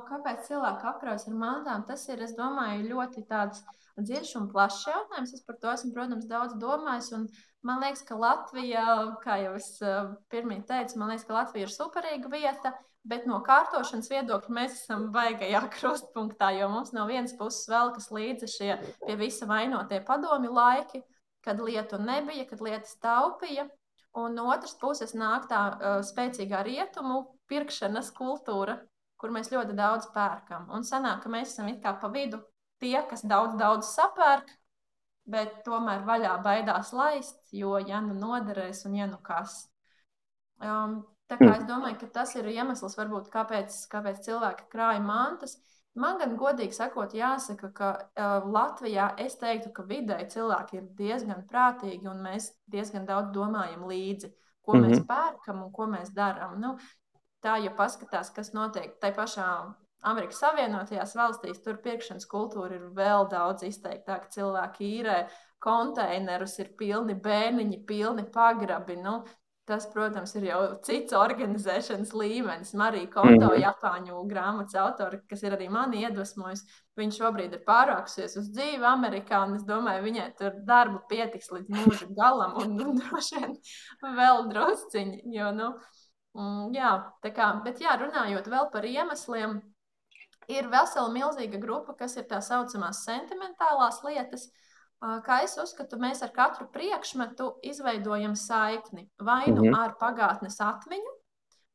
[0.09, 1.85] Kāpēc cilvēki apkraujas ar mantām?
[1.87, 3.63] Tas ir, es domāju, ļoti tāds
[4.01, 5.35] dziļš un plašs jautājums.
[5.37, 7.13] Es par to esmu, protams, daudz domājis.
[7.67, 8.85] Man liekas, ka Latvija,
[9.23, 9.71] kā jau es
[10.33, 12.75] pirmie teicu, man liekas, ka Latvija ir superīga vieta.
[13.11, 18.51] Bet no kārtošanas viedokļa mēs esam baigajā krustpunktā, jo mums no vienas puses velkas līdzi
[18.59, 18.75] šie
[19.07, 21.01] pie visa vainotie padomi laiki,
[21.47, 23.71] kad lietu nebija, kad lietas taupīja.
[24.19, 27.21] Un no otras puses nāk tā uh, spēcīgā rietumu
[27.51, 28.81] pirkšanas kultūra,
[29.21, 30.67] kur mēs ļoti daudz pērkam.
[30.75, 32.41] Un sanāk, ka mēs esam it kā pa vidu
[32.83, 34.51] tie, kas daudz, daudz sapērk,
[35.31, 39.63] bet tomēr vaļā baidās laist, jo ja nu noderēs un ja nu kas.
[40.59, 45.59] Um, tā kā es domāju, ka tas ir iemesls, varbūt, kāpēc, kāpēc cilvēki krāja mantas.
[45.99, 51.43] Man gan godīgi sakot, jāsaka, ka uh, Latvijā es teiktu, ka vidēji cilvēki ir diezgan
[51.51, 54.31] prātīgi un mēs diezgan daudz domājam līdzi,
[54.63, 54.89] ko mm -hmm.
[54.89, 56.61] mēs pērkam un ko mēs darām.
[56.63, 56.77] Nu,
[57.43, 59.49] tā, ja paskatās, kas notiek tajā pašā
[60.01, 64.31] Amerikas Savienotajās valstīs tur pirkšanas kultūra ir vēl daudz izteiktāka.
[64.33, 65.17] Cilvēki īrē
[65.59, 68.97] konteinerus, ir pilni bērniņi, pilni pagrabi.
[68.97, 69.19] Nu,
[69.71, 72.75] tas, protams, ir jau cits organizēšanas līmenis.
[72.79, 73.61] Marija Konto, mm.
[73.63, 76.65] Japāņu grāmatas autora, kas ir arī mani iedvesmojis,
[76.99, 82.11] viņš šobrīd ir pārākusies uz dzīvi Amerikā, es domāju, viņai tur darbu pietiks līdz mūža
[82.19, 83.59] galam, un, un droši vien
[84.19, 85.23] vēl drusciņi.
[85.37, 85.73] Jo, nu,
[86.37, 89.61] mm, jā, tā kā, bet jā, runājot vēl par iemesliem,
[90.51, 94.51] ir vesela milzīga grupa, kas ir tā saucamās sentimentālās lietas.
[95.01, 99.79] Kā es uzskatu, mēs ar katru priekšmetu izveidojam saikni vai nu -hmm.
[99.79, 101.15] ar pagātnes atmiņu,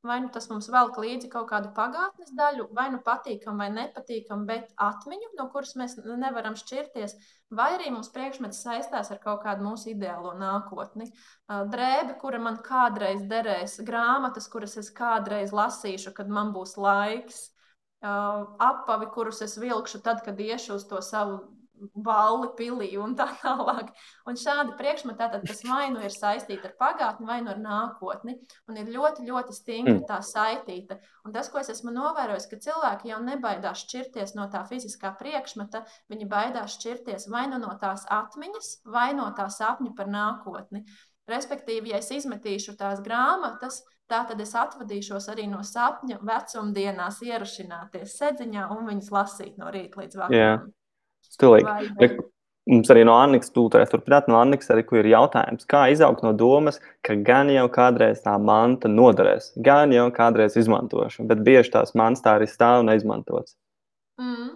[0.06, 4.46] vai nu tas mums velk līdzi kaut kādu pagātnes daļu, vai nu patīkam vai nepatīkam,
[4.46, 7.16] bet atmiņu, no kuras mēs nevaram šķirties,
[7.50, 11.10] vai arī mums priekšmets saistās ar kaut kādu mūsu ideālo nākotni.
[11.48, 17.50] Drēbe, kura man kādreiz derēs, grāmatas, kuras es kādreiz lasīšu, kad man būs laiks
[18.06, 21.55] apavi, kurus es vilkšu tad, kad iešu uz to savu
[21.96, 23.92] balli, pilī un tā tālāk.
[24.30, 28.38] Un šādi priekšmeti, tātad tas vai nu ir saistīti ar pagātni, vai nu ar nākotni,
[28.70, 30.06] un ir ļoti, ļoti stingri mm.
[30.10, 31.00] tā saitīta.
[31.26, 35.86] Un tas, ko es esmu novērojis, ka cilvēki jau nebaidās šķirties no tā fiziskā priekšmeta,
[36.12, 40.86] viņi baidās šķirties vai nu no tās atmiņas, vai no tā sapņa par nākotni.
[41.26, 48.18] Respektīvi, ja es izmetīšu tās grāmatas, Tā tad es atvadīšos arī no sapņa vecumdienās, ierašināties
[48.20, 50.68] sēdziņā un viņas lasīt no rīta līdz vakaram.
[51.34, 51.76] Stilīgi.
[52.00, 52.10] Vai...
[52.66, 56.80] Mums arī no Annikas tūlīt turpināt, no Annikas arī ir jautājums, kā izaugt no domas,
[57.06, 62.26] ka gan jau kādreiz tā manta noderēs, gan jau kādreiz izmantošu, bet bieži tās mantas
[62.26, 63.54] tā arī stāv un neizmantots.
[64.18, 64.50] Mm.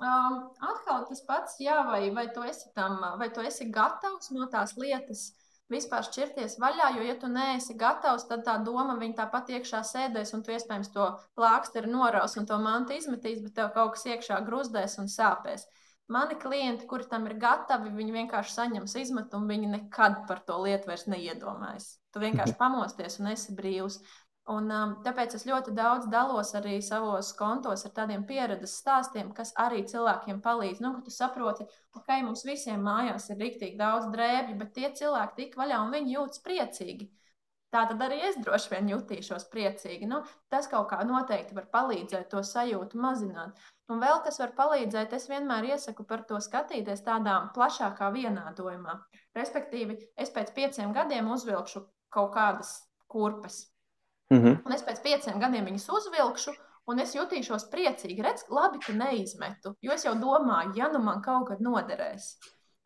[0.00, 4.48] Um, atkal tas pats, jā, vai, vai, tu esi tam, vai tu esi gatavs no
[4.52, 5.30] tās lietas
[5.70, 10.34] vispār šķirties vaļā, jo, ja tu neesi gatavs, tad tā doma viņa tāpat iekšā sēdēs,
[10.36, 11.06] un tu iespējams to
[11.38, 15.66] plāksteri noraus un to mantu izmetīs, bet tev kaut kas iekšā gruzdēs un sāpēs.
[16.10, 20.90] Mani klienti, kuri tam ir gatavi, viņi vienkārši saņems izmetumu, viņi nekad par to lietu
[20.90, 21.92] vairs neiedomājas.
[22.10, 24.00] Tu vienkārši pamosties un esi brīvs.
[24.48, 29.52] Un, um, tāpēc es ļoti daudz dalos arī savos kontos ar tādiem pieredzes stāstiem, kas
[29.60, 30.80] arī cilvēkiem palīdz.
[30.82, 35.36] Nu, tu saproti, ka okay, mums visiem mājās ir rīktīgi daudz drēbju, bet tie cilvēki
[35.36, 37.10] tik vaļā un viņi jūtas priecīgi.
[37.70, 40.08] Tā tad arī es droši vien jutīšos priecīgi.
[40.10, 43.60] Nu, tas kaut kā noteikti var palīdzēt to sajūtu mazināt.
[43.90, 48.96] Un vēl kas var palīdzēt, es vienmēr iesaku par to skatīties tādā plašākā vienādojumā.
[49.38, 52.74] Respektīvi, es pēc pieciem gadiem uzvilkšu kaut kādas
[53.06, 53.68] kurpes.
[54.30, 54.58] Mm -hmm.
[54.64, 56.52] Un es pēc pieciem gadiem viņas uzvilkšu,
[56.86, 58.22] un es jutīšos priecīgi.
[58.22, 62.36] Redz, labi, ka neizmetu, jo es jau domāju, ja nu man kaut kad noderēs.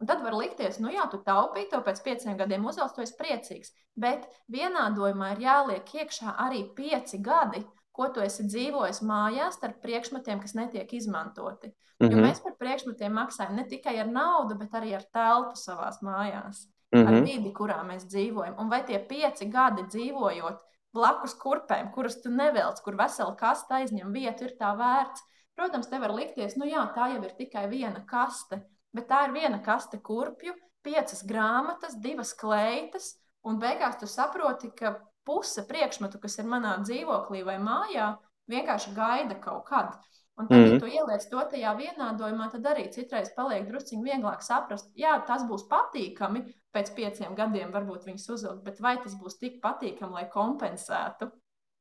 [0.01, 3.15] Un tad var likties, nu jā, tu taupīji, to pēc pieciem gadiem uzvelc, tu esi
[3.19, 3.71] priecīgs.
[3.97, 10.41] Bet vienādojumā ir jāliek iekšā arī pieci gadi, ko tu esi dzīvojis mājās ar priekšmetiem,
[10.43, 11.69] kas netiek izmantoti.
[11.69, 12.11] Mm -hmm.
[12.11, 12.27] Jo mhm.
[12.27, 16.99] mēs par priekšmetiem maksājam ne tikai ar naudu, bet arī ar telpu savā mājās, mm
[16.99, 17.07] -hmm.
[17.07, 17.25] ar mhm.
[17.25, 18.55] vidi, kurā mēs dzīvojam.
[18.59, 20.59] Un vai tie pieci gadi dzīvojot
[20.95, 25.27] blakus kurpēm, kuras tu nevelc, kur vesela kasta aizņem vietu, ir tā vērts?
[25.55, 28.63] Protams, te var likties, nu jā, tā jau ir tikai viena kaste
[28.95, 30.55] bet tā ir viena kaste kurpju,
[30.87, 34.95] piecas grāmatas, divas kleitas, un beigās tu saproti, ka
[35.27, 38.15] puse priekšmetu, kas ir manā dzīvoklī vai mājā,
[38.51, 39.97] vienkārši gaida kaut kad.
[40.35, 40.81] Un tad, mm ja mhm.
[40.83, 45.69] tu ieliec to tajā vienādojumā, tad arī citreiz paliek drusciņi vieglāk saprast, jā, tas būs
[45.71, 46.43] patīkami
[46.75, 51.31] pēc pieciem gadiem, varbūt viņas uzvilkt, bet vai tas būs tik patīkami, lai kompensētu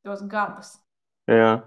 [0.06, 0.76] tos gadus?
[1.32, 1.64] Jā,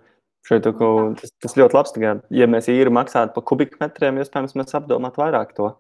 [0.46, 1.92] Šeit kaut, tas, tas ļoti labs.
[1.96, 5.72] Tagad, ja mēs īri maksātu par kubikmetriem, iespējams, mēs apdomātu vairāk to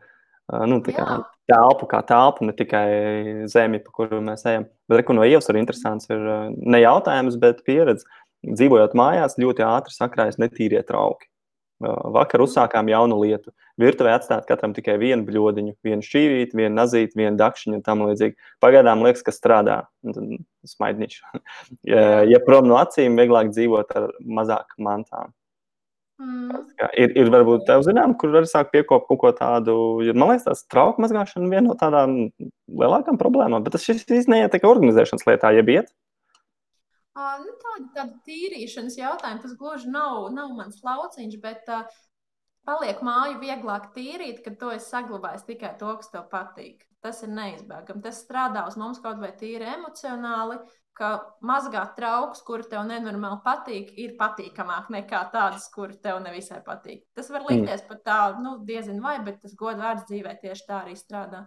[0.66, 1.06] nu, kā,
[1.50, 2.86] telpu, kā telpu, ne tikai
[3.50, 4.66] zemi, pa kuru mēs ejam.
[4.90, 6.22] Bet reku, no ievas arī interesants ir
[6.56, 8.06] ne jautājums, bet pieredze.
[8.46, 11.28] Dzīvojot mājās, ļoti ātri sakrājas netīrie trauki.
[11.80, 13.50] Vakar uzsākām jaunu lietu.
[13.80, 18.38] Virtuvē atstāt katram tikai vienu bļodiņu, vienu šķīvīti, vienu nazīti, vienu dakšiņu un tam līdzīgi.
[18.64, 19.82] Pagaidām liekas, ka strādā.
[20.66, 21.18] Smaidniņš.
[21.92, 25.34] ja, ja prom no acīm, vieglāk dzīvot ar mazāk mantām.
[26.16, 26.62] Mm.
[26.96, 29.76] Ir, ir varbūt tev zinām, kur var sākt piekopt kaut ko tādu.
[30.06, 32.16] Ir, man liekas, tas trauku mazgāšana viena no tādām
[32.72, 33.66] lielākām problēmām.
[33.66, 35.92] Bet tas šis neiet tikai organizēšanas lietā, ja iet.
[37.16, 41.86] Uh, nu, tāda, tāda tīrīšanas jautājuma, tas gluži nav, nav mans lauciņš, bet uh,
[42.68, 46.84] paliek māju vieglāk tīrīt, kad to es saglabāju tikai to, kas tev patīk.
[47.04, 48.02] Tas ir neizbēgami.
[48.04, 50.58] Tas strādā uz mums kaut vai tīri emocionāli,
[50.96, 51.10] ka
[51.44, 57.04] mazgāt traukus, kuri tev nenormāli patīk, ir patīkamāk nekā tādas, kuri tev nevisai patīk.
[57.16, 57.88] Tas var likties mm.
[57.90, 61.44] pat tā, nu, diezin vai, bet tas godvārds dzīvē tieši tā arī strādā.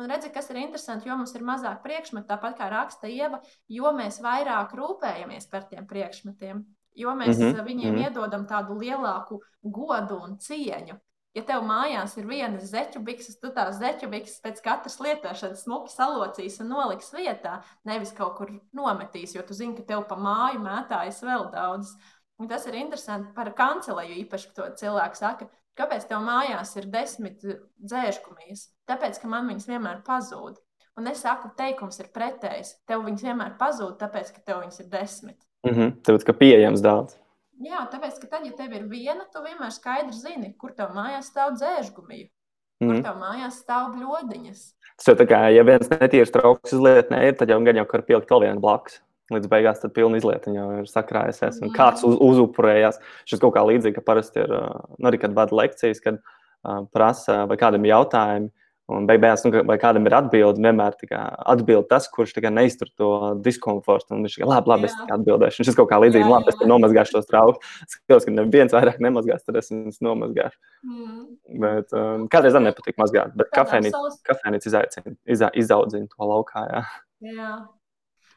[0.00, 3.92] Un redzi, kas ir interesanti, jo mums ir mazāk priekšmetu, tāpat kā raksta Ieva, jo
[3.92, 6.62] mēs vairāk rūpējamies par tiem priekšmetiem,
[6.96, 7.64] jo mēs mm -hmm.
[7.66, 8.04] viņiem mm -hmm.
[8.04, 10.98] iedodam tādu lielāku godu un cieņu.
[11.32, 15.92] Ja tev mājās ir viena zeķu bikses, tu tās zeķu bikses pēc katras lietošanas smuki
[15.92, 20.60] salocīs un noliks vietā, nevis kaut kur nometīs, jo tu zini, ka tev pa māju
[20.60, 21.94] mētājas vēl daudz.
[22.38, 26.88] Un tas ir interesanti par kanceleju īpaši, ka to cilvēku saka, Kāpēc tev mājās ir
[26.92, 27.40] desmit
[27.80, 28.66] dzēržkumijas?
[28.88, 30.58] Tāpēc, ka man viņas vienmēr pazūd.
[31.00, 32.74] Un es saku, teikums ir pretējs.
[32.88, 35.38] Tev viņas vienmēr pazūd, tāpēc, ka tev viņas ir desmit.
[35.64, 35.94] Mm -hmm.
[36.04, 37.16] Tāpēc, ka pieejams daudz.
[37.62, 41.30] Jā, tāpēc, ka tad, ja tev ir viena, tu vienmēr skaidri zini, kur tev mājās
[41.30, 42.92] stāv dzēržgumija, mm -hmm.
[42.92, 44.60] kur tev mājās stāv bļodiņas.
[44.96, 48.02] Tas jau tā kā, ja viens netīrs trauks izlietnē ir, tad jau gan jau var
[48.02, 49.00] pielikt vēl vienu blakus
[49.32, 52.98] līdz beigās tad pilna izlietiņa jau ir sakrājusies, un kāds uz, uzupurējās.
[53.28, 54.56] Šis kaut kā līdzīgi, ka parasti ir,
[54.96, 58.50] nu, arī kad vada lekcijas, kad uh, prasa, vai kādam ir jautājumi,
[58.92, 60.96] un beigās, nu, vai kādam ir atbildi, vienmēr
[61.52, 63.10] atbild tas, kurš neiztur to
[63.44, 65.62] diskomfortu, un viņš ir labi, labi, es atbildēšu.
[65.62, 67.76] Un šis kaut kā līdzīgi, jā, labi, es nomazgāšu tos traukus.
[67.94, 70.58] Skatos, ka neviens vairāk nemazgās, tad es viņus nomazgāšu.
[70.88, 71.22] Mm.
[71.62, 75.14] Bet um, kādreiz man nepatīk mazgāt, bet kafejnīca savs...
[75.62, 76.66] izaudzina to laukā.
[76.68, 76.82] Jā.
[77.32, 77.54] Jā.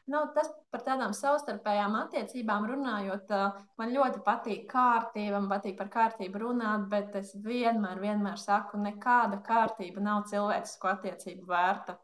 [0.06, 3.32] Nu, tas par tādām savstarpējām attiecībām runājot,
[3.80, 9.40] man ļoti patīk kārtība, man patīk par kārtību runāt, bet es vienmēr, vienmēr saku, nekāda
[9.48, 11.98] kārtība nav cilvēcisko attiecību vērta.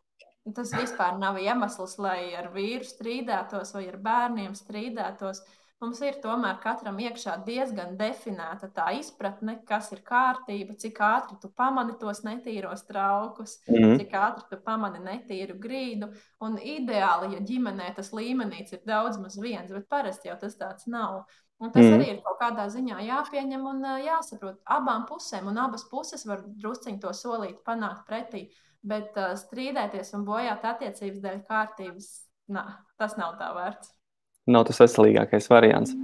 [0.56, 5.44] Tas vispār nav iemesls, lai ar vīru strīdētos vai ar bērniem strīdētos.
[5.44, 11.38] Uh, Mums ir tomēr katram iekšā diezgan definēta tā izpratne, kas ir kārtība, cik ātri
[11.42, 13.96] tu pamani tos netīros traukus, mm -hmm.
[13.98, 16.12] cik ātri tu pamani netīru grīdu.
[16.40, 20.86] Un ideāli, ja ģimenē tas līmenis ir daudz maz viens, bet parasti jau tas tāds
[20.86, 21.24] nav.
[21.58, 21.94] Un tas mm.
[21.94, 27.00] arī ir kaut kādā ziņā jāpieņem un jāsaprot abām pusēm, un abas puses var drusciņi
[27.00, 28.48] to solīt, panākt pretī.
[28.82, 32.08] Bet uh, strīdēties un bojāt attiecības dēļ kārtības,
[32.48, 32.64] nā,
[32.98, 34.01] tas nav tā vērts.
[34.50, 35.94] Nav tas veselīgākais variants.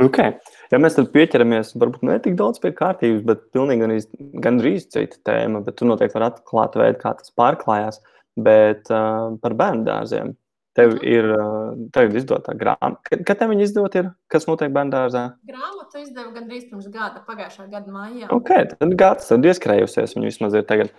[0.00, 0.36] Okay.
[0.72, 4.00] Ja mēs tad pieķeramies, varbūt ne tik daudz pie kārtības, bet pilnīgi
[4.44, 8.00] gandrīz cita tēma, bet tu noteikti vari atklāt veidu, kā tas pārklājās.
[8.40, 10.30] Bet uh, par bērnu dārziem.
[10.72, 13.18] Tev ir uh, tagad izdota grāmata.
[13.28, 14.06] Kad, tev viņa izdota ir?
[14.32, 15.26] Kas notiek bērnu dārzā?
[15.44, 18.30] Grāmatu izdeva gandrīz pirms gada, pagājušā gada maijā.
[18.32, 20.94] Ok, tad gads, tad ieskrējusies viņa vismaz ir tagad.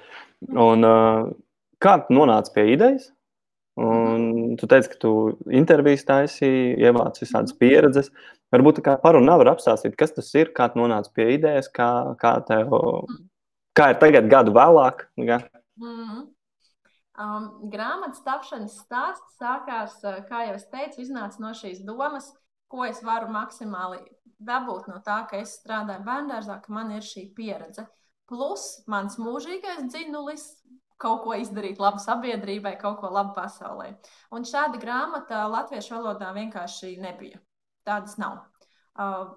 [0.54, 1.34] Un uh,
[1.82, 3.10] kā tu nonāci pie idejas?
[3.80, 4.56] Un mhm.
[4.62, 5.12] tu teici, ka tu
[5.50, 7.60] intervijas taisīji, ievāc visādas mhm.
[7.62, 8.12] pieredzes.
[8.54, 11.90] Varbūt kā parunā var apstāstīt, kas tas ir, kā tu nonāci pie idejas, kā,
[12.22, 12.76] kā tev,
[13.74, 15.08] kā ir tagad gadu vēlāk.
[15.18, 15.42] Ja?
[15.82, 16.30] Mm -hmm.
[17.14, 22.32] Um, grāmatas tapšanas stāsts sākās, uh, kā jau es teicu, iznāca no šīs domas,
[22.68, 24.00] ko es varu maksimāli
[24.40, 27.86] dabūt no tā, ka es strādāju bērngārzā, ka man ir šī pieredze.
[28.26, 30.48] Plus mans mūžīgais dzinulis,
[31.02, 33.94] kaut ko izdarīt labu sabiedrībai, kaut ko labu pasaulē.
[34.36, 37.42] Un šāda grāmata latviešu valodā vienkārši nebija.
[37.88, 38.44] Tādas nav.
[38.94, 39.34] Uh,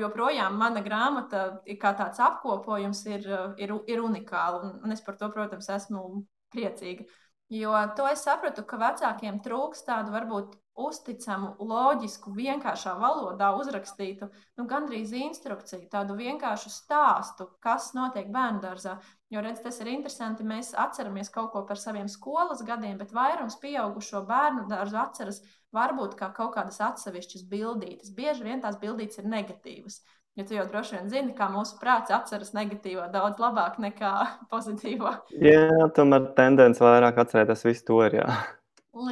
[0.00, 3.26] joprojām mana grāmata, kā tāds apkopojums, ir,
[3.60, 4.78] ir, ir unikāla.
[4.80, 7.04] Un, es par to, protams, esmu priecīga.
[7.50, 14.66] Jo to es sapratu, ka vecākiem trūks tādu varbūt uzticamu, loģisku, vienkāršā valodā uzrakstītu, nu,
[14.70, 18.96] gandrīz instrukciju, tādu vienkāršu stāstu, kas notiek bērnu dārzā.
[19.30, 23.60] Jo, redz, tas ir interesanti, mēs atceramies kaut ko par saviem skolas gadiem, bet vairums
[23.62, 25.38] pieaugušo bērnu dārzu atceras
[25.76, 28.10] varbūt kā kaut kādas atsevišķas bildītes.
[28.16, 30.00] Bieži vien tās bildītes ir negatīvas.
[30.38, 34.12] Jo tu jau droši vien zini, kā mūsu prāts atceras negatīvo daudz labāk nekā
[34.52, 35.12] pozitīvo.
[35.38, 38.18] Jā, tomēr tendence vairāk atcerēties visu to ir.
[38.18, 38.40] Jā,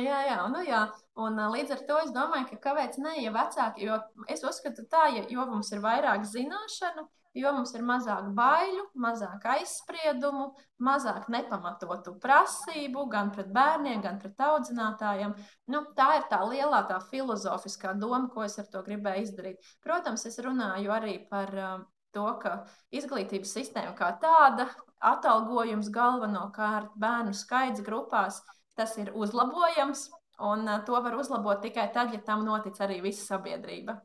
[0.03, 0.83] jā, jā, nu, jā.
[1.19, 5.09] Un, līdz ar to es domāju, ka kāpēc ne, ja vecāki, jo es uzskatu tā,
[5.15, 7.07] ja, jo mums ir vairāk zināšanu,
[7.39, 10.49] jo mums ir mazāk baiļu, mazāk aizspriedumu,
[10.85, 15.35] mazāk nepamatotu prasību gan pret bērniem, gan pret audzinātājiem.
[15.73, 19.71] Nu, tā ir tā lielā, tā filozofiskā doma, ko es ar to gribēju izdarīt.
[19.85, 21.79] Protams, es runāju arī par uh,
[22.17, 22.59] to, ka
[22.95, 28.43] izglītības sistēma kā tāda, atalgojums galvenokārt bērnu skaits grupās,
[28.79, 30.09] tas ir uzlabojams.
[30.39, 33.99] Un uh, to var uzlabot tikai tad, ja tam notic arī visa sabiedrība.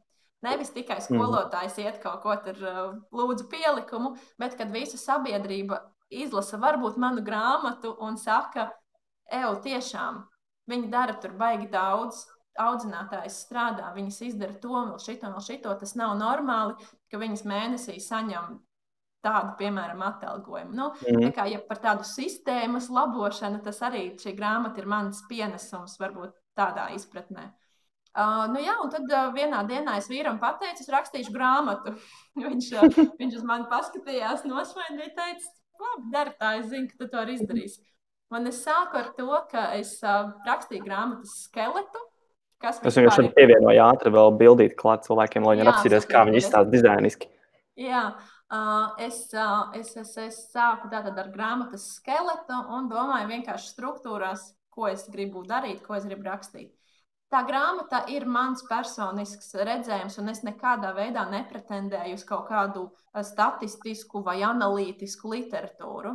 [0.44, 1.06] Nevis tikai mhm.
[1.08, 2.84] skolotājs iet kaut ko tur uh,
[3.16, 5.80] lūdzu pielikumu, bet kad visa sabiedrība
[6.14, 8.70] izlasa varbūt manu grāmatu un saka,
[9.32, 10.24] evo, tiešām
[10.70, 12.26] viņi dara tur baigi daudz.
[12.54, 15.72] Audzinātājs strādā, viņas izdara to, vēl šito, vēl šito.
[15.80, 16.76] Tas nav normāli,
[17.10, 18.60] ka viņas mēnesī saņem
[19.26, 20.76] tādu, piemēram, atalgojumu.
[20.78, 21.24] Nu, mm.
[21.24, 26.36] tā kā, ja par tādu sistēmas labošanu, tas arī šī grāmata ir mans pienesums, varbūt
[26.54, 27.48] tādā izpratnē.
[28.14, 31.96] Uh, nu jā, un tad uh, vienā dienā es vīram pateicu, es rakstīšu grāmatu.
[32.44, 35.50] viņš, uh, viņš uz mani paskatījās, nosmaidīja, teica,
[35.82, 37.82] labi, dari tā, es zinu, ka tu to arī izdarīsi.
[38.34, 42.04] Un es sāku ar to, ka es uh, rakstīju grāmatas skeletu.
[42.64, 43.34] Es vienkārši ir...
[43.36, 47.28] pievienoju ātri vēl bildīt klāt cilvēkiem, lai viņi apsīties, kā viņi izstāsta dizainiski.
[47.82, 53.74] Jā, uh, es, uh, es, es, es sāku tātad ar grāmatas skeletu un domāju vienkārši
[53.74, 56.72] struktūrās, ko es gribu darīt, ko es gribu rakstīt.
[57.34, 63.24] Tā grāmata ir mans personisks redzējums, un es nekādā veidā nepretendēju uz kaut kādu eh,
[63.26, 66.14] statistisku vai analītisku literatūru.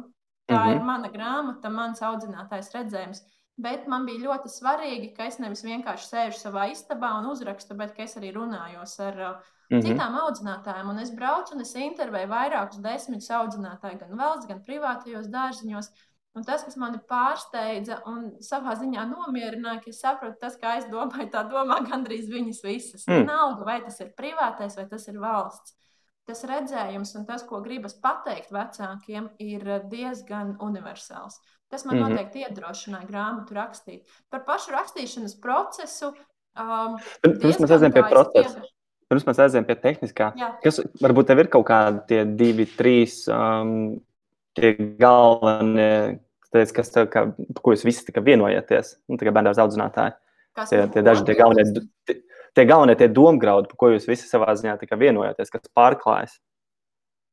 [0.49, 0.77] Tā mm -hmm.
[0.77, 3.25] ir mana grāmata, mans audzinātais redzējums.
[3.59, 7.97] Bet man bija ļoti svarīgi, ka es nevis vienkārši sēžu savā istabā un uzrakstu, bet
[7.97, 9.35] ka es arī runājos ar mm
[9.71, 9.83] -hmm.
[9.83, 10.91] citām audzinātājām.
[10.91, 15.91] Un es braucu un es intervēju vairākus desmitus audzinātāju, gan valsts, gan privātajos dārziņos.
[16.37, 20.87] Un tas, kas mani pārsteidza un savā ziņā nomierināja, ka es saprotu, tas, kā es
[20.93, 23.07] domāju, tā domā gandrīz viņas visas.
[23.09, 23.25] Mm.
[23.25, 25.75] Vienalga, vai tas ir privātais vai tas ir valsts.
[26.29, 31.39] Tas redzējums un tas, ko gribas pateikt vecākiem, ir diezgan universāls.
[31.73, 32.11] Tas man mm -hmm.
[32.11, 34.05] noteikti iedrošināja grāmatu rakstīt.
[34.31, 36.13] Par pašu rakstīšanas procesu.
[36.59, 38.63] Um, Pirms mēs aizējām pie procesa.
[39.09, 40.33] Pirms mēs aizējām pie tehniskā.
[40.37, 40.49] Jā.
[40.63, 44.01] Kas varbūt tev ir kaut kādi tie divi, trīs um,
[44.59, 46.19] tie galvenie
[46.53, 47.27] teici, kas tev, kā,
[47.61, 50.17] ko jūs visi vienojāties, nu, tā kā bērnu audzinātāji.
[50.59, 51.65] Kas tie, tie daži tie galvenie,
[52.09, 52.19] tie,
[52.57, 56.39] tie galvenie tie domgraudi, par ko jūs visi savā ziņā vienojāties, kas pārklājas.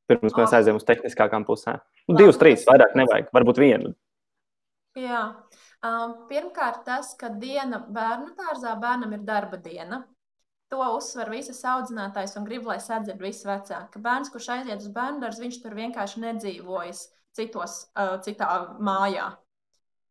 [0.06, 1.80] Pirms mēs aizējām uz tehniskākām pusēm.
[2.06, 3.96] Nu, divas, trīs, vairāk nevajag, varbūt vienu.
[4.96, 5.22] Jā.
[5.84, 10.04] Um, pirmkārt, tas, ka diena bērnu dārzā bērnam ir darba diena.
[10.70, 14.00] To uzsver visas audzinātājs un grib, lai sadzird visi vecāki.
[14.02, 17.02] Bērns, kurš aiziet uz bērnu dārzu, viņš tur vienkārši nedzīvojas
[17.36, 18.48] citos, uh, citā
[18.80, 19.34] mājā.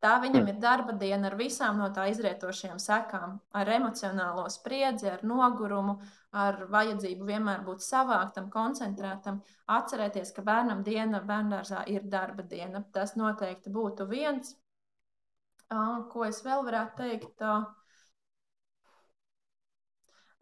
[0.06, 0.50] Tā viņam mm.
[0.52, 5.96] ir darba diena ar visām no tā izrietošajām sekām, ar emocionālo spriedzi, ar nogurumu,
[6.36, 9.40] ar vajadzību vienmēr būt savāktam, koncentrētam.
[9.78, 12.84] Atcerēties, ka bērnam diena bērngārzā ir darba diena.
[12.94, 14.54] Tas noteikti būtu viens.
[15.74, 17.42] Uh, ko es vēl varētu teikt?
[17.42, 17.66] Uh,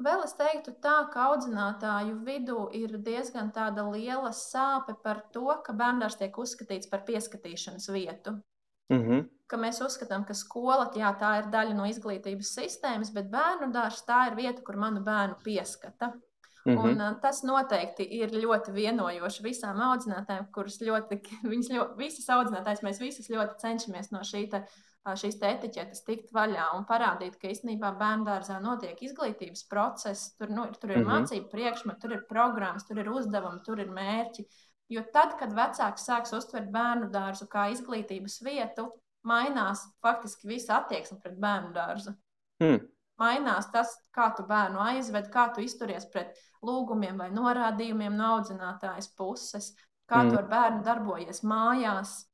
[0.03, 3.51] Vēl es teiktu, tā, ka audzinātāju vidū ir diezgan
[3.93, 8.31] liela sāpe par to, ka bērns tiek uzskatīts par pieskatīšanas vietu.
[8.89, 9.29] Mm -hmm.
[9.47, 14.05] Ka mēs uzskatām, ka skola jā, tā ir daļa no izglītības sistēmas, bet bērnu dārsts
[14.07, 16.13] tā ir vieta, kur manu bērnu pieskata.
[16.65, 17.09] Mm -hmm.
[17.09, 22.99] Un, tas noteikti ir ļoti vienojoši visām audzinātājiem, kuras ļoti, viņas ļoti, visas audzinātājas, mēs
[22.99, 24.49] visas ļoti cenšamies no šī
[25.03, 30.51] šīs te etiķetes tikt vaļā un parādīt, ka īstenībā bērnu dārzā notiek izglītības process, tur,
[30.55, 31.25] nu, tur ir mm -hmm.
[31.25, 34.47] mācību priekšmeti, tur ir programmas, tur ir uzdevumi, tur ir mērķi.
[34.93, 38.89] Jo tad, kad vecāks sāks uztvert bērnu dārzu kā izglītības vietu,
[39.27, 42.15] mainās faktiski visa attieksme pret bērnu dārzu.
[42.63, 42.83] Mm.
[43.19, 49.11] Mainās tas, kā tu bērnu aizved, kā tu izturies pret lūgumiem vai norādījumiem no audzinātājas
[49.17, 49.73] puses,
[50.09, 50.29] kā mm.
[50.29, 52.32] tu ar bērnu darbojies mājās.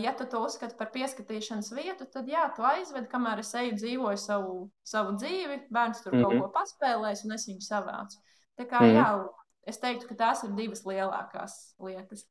[0.00, 4.20] Ja tu to uzskati par pieskatīšanas vietu, tad jā, tu aizved, kamēr es eju, dzīvoju
[4.20, 6.40] savu, savu dzīvi, bērns tur mm -hmm.
[6.40, 8.18] kaut ko paspēlēs, un es viņu savācu.
[8.58, 8.98] Tā kā mm -hmm.
[8.98, 9.28] jā,
[9.66, 12.26] es teiktu, ka tās ir divas lielākās lietas.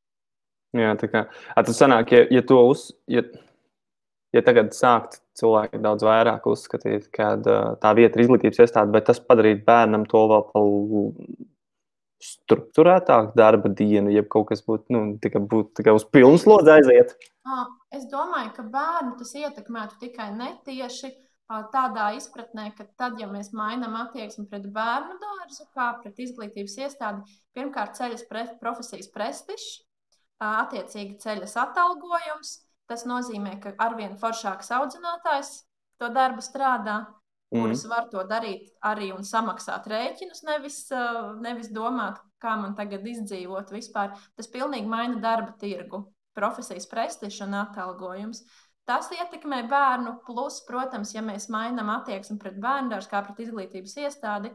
[0.74, 1.26] Jā, tā kā
[1.56, 2.92] tas sanāk, ja, ja to uz.
[3.08, 3.22] Ja
[4.34, 9.06] ja tagad sākt cilvēki daudz vairāk uzskatīt, ka uh, tā vieta ir izglītības iestāde, bet
[9.06, 10.46] tas padarīt bērnam to vēl
[12.24, 16.72] par struktūrētāku darba dienu, ja kaut kas būtu nu, tikai, būt, tikai uz pilnu slodzi
[16.72, 17.14] aiziet?
[17.94, 21.12] Es domāju, ka bērnu tas ietekmētu tikai netieši
[21.74, 27.40] tādā izpratnē, ka tad, ja mēs mainām attieksmi pret bērnu dārzu, kā pret izglītības iestādi,
[27.54, 29.84] pirmkārt ceļas pre profesijas prestižs,
[30.42, 32.56] attiecīgi ceļas atalgojums,
[32.94, 35.52] Tas nozīmē, ka arvien foršāks audzinātājs
[36.02, 36.98] to darbu strādā,
[37.54, 37.62] mm.
[37.62, 40.80] kuras var to darīt arī un samaksāt rēķinus, nevis,
[41.44, 44.18] nevis domāt, kā man tagad izdzīvot vispār.
[44.38, 46.04] Tas pilnīgi maina darba tirgu,
[46.36, 48.44] profesijas prestižu un atalgojums.
[48.90, 53.96] Tas ietekmē bērnu, plus, protams, ja mēs mainām attieksmi pret bērnu dārstu kā pret izglītības
[54.04, 54.52] iestādi,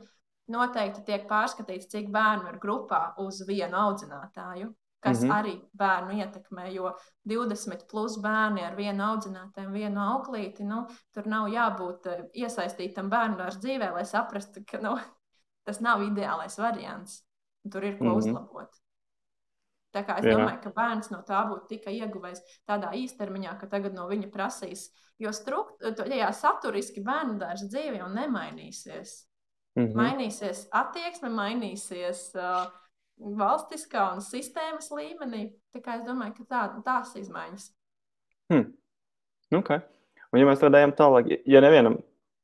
[0.53, 5.35] noteikti tiek pārskatīts, cik bērnu ir grupā uz vienu audzinātāju kas mm -hmm.
[5.39, 6.73] arī bērnu ietekmē.
[6.73, 6.95] Jo
[7.25, 13.37] 20 plus bērni ar vienu audzinātāju, vienu auklīti, nu, tur nav jābūt eh, iesaistītam bērnu
[13.37, 14.99] dārza dzīvē, lai saprastu, ka nu,
[15.67, 17.25] tas nav ideālais variants.
[17.73, 18.17] Tur ir ko mm -hmm.
[18.17, 18.71] uzlabot.
[19.95, 20.37] Tā kā es Jā.
[20.37, 24.91] domāju, ka bērns no tā būtu tikai ieguvējis tādā īstermiņā, ka tagad no viņa prasīs.
[25.19, 29.29] Jo strukt, jā, saturiski bērnu dārza dzīve jau nemainīsies.
[29.77, 29.95] Mm -hmm.
[29.95, 32.67] Mainīsies attieksme, mainīsies uh,
[33.19, 35.49] valstiskā un sistēmas līmenī.
[35.75, 37.71] Tā kā es domāju, ka tā, tās izmaiņas.
[38.53, 38.71] Hmm.
[39.55, 39.83] Okay.
[40.33, 41.99] Un, ja mēs strādājam tālāk, ja nevienam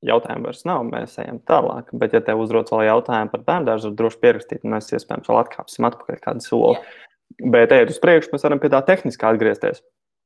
[0.05, 1.91] jautājumu vairs nav, mēs ejam tālāk.
[1.97, 5.31] Bet, ja tev uzrodas vēl jautājumu par bērnu dārzu, tad droši pierakstīt, un mēs iespējams
[5.31, 6.77] vēl atkāpsim atpakaļ kādu soli.
[6.77, 7.01] Yeah.
[7.55, 9.83] Bet, ejot uz priekšu, mēs varam pie tā tehniski atgriezties.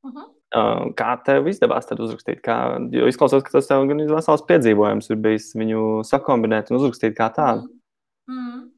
[0.07, 0.27] Uh -huh.
[0.55, 2.41] uh, kā tev izdevās tad uzrakstīt?
[2.43, 7.17] Kā, jo izklausās, ka tas tev gan vesels piedzīvojums ir bijis viņu sakombinēt un uzrakstīt
[7.19, 7.67] kā tādu.
[8.27, 8.35] Mm.
[8.35, 8.78] Mm.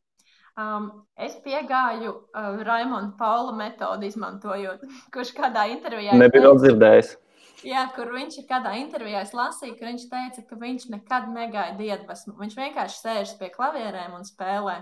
[0.59, 4.83] Um, es piegāju uh, Raimonda Paula metodi, izmantojot,
[5.15, 6.17] kurš kādā intervijā.
[6.19, 7.13] Nebija vēl dzirdējis.
[7.67, 12.39] Jā, kur viņš ir kādā intervijā lasīja, ka viņš teica, ka viņš nekad negaida iedvesmu.
[12.41, 14.79] Viņš vienkārši sēž pie klavierēm un spēlē.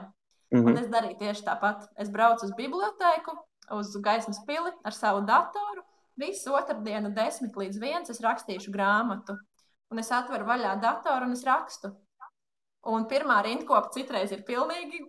[0.53, 0.71] Mm -hmm.
[0.71, 1.89] Un es darīju tieši tāpat.
[1.99, 3.35] Es braucu uz biblioteku,
[3.75, 5.83] uz gaismas pili ar savu datoru.
[6.16, 9.37] Visu otrdienu, 10 līdz 1, es rakstīšu grāmatu.
[9.91, 11.93] Un es atveru vaļā datoru un es rakstu.
[12.87, 15.03] Un pirmā rindkopa citreiz ir pilnīgi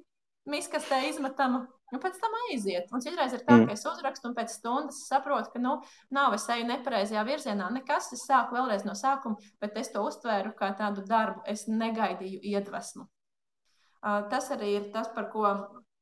[0.51, 1.65] miskastē izmetama.
[1.89, 2.91] Un pēc tam aiziet.
[2.93, 3.69] Un citreiz ir tā, mm.
[3.69, 5.79] ka es uzrakstu, un pēc stundas saprotu, ka nu,
[6.13, 7.69] nav es eju nepareizajā virzienā.
[7.73, 11.41] Nekas, es sāku vēlreiz no sākuma, bet es to uztvēru kā tādu darbu.
[11.49, 13.07] Es negaidīju iedvesmu.
[13.99, 15.49] Uh, tas arī ir tas, par ko,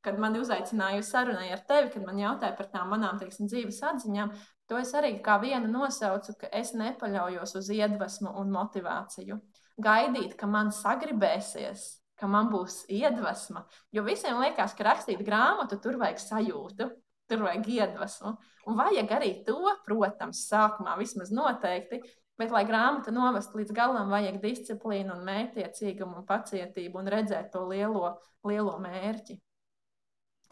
[0.06, 3.80] kad mani uzaicināja uz sarunai ar tevi, kad man jautāja par tām manām teiksim, dzīves
[3.92, 4.34] atziņām,
[4.68, 9.40] to es arī kā vienu nosaucu, ka es nepaļaujos uz iedvesmu un motivāciju.
[9.84, 11.88] Gaidīt, ka man sagribēsies,
[12.18, 13.66] ka man būs iedvesma.
[13.94, 16.90] Jo visiem liekas, ka rakstīt grāmatu tur vajag sajūtu,
[17.30, 18.34] tur vajag iedvesmu.
[18.68, 22.02] Un vajag arī to, protams, sākumā vismaz noteikti.
[22.38, 27.64] Bet, lai grāmatu novestu līdz galam, vajag disciplīnu, un mētiecīgumu, un pacietību un redzēt to
[27.66, 28.12] lielo,
[28.46, 29.40] lielo mērķi.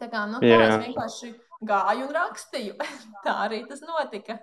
[0.00, 0.64] Tā kā nu, tā yeah.
[0.66, 1.30] es vienkārši
[1.66, 2.74] gāju un rakstīju.
[3.26, 4.40] tā arī tas notika.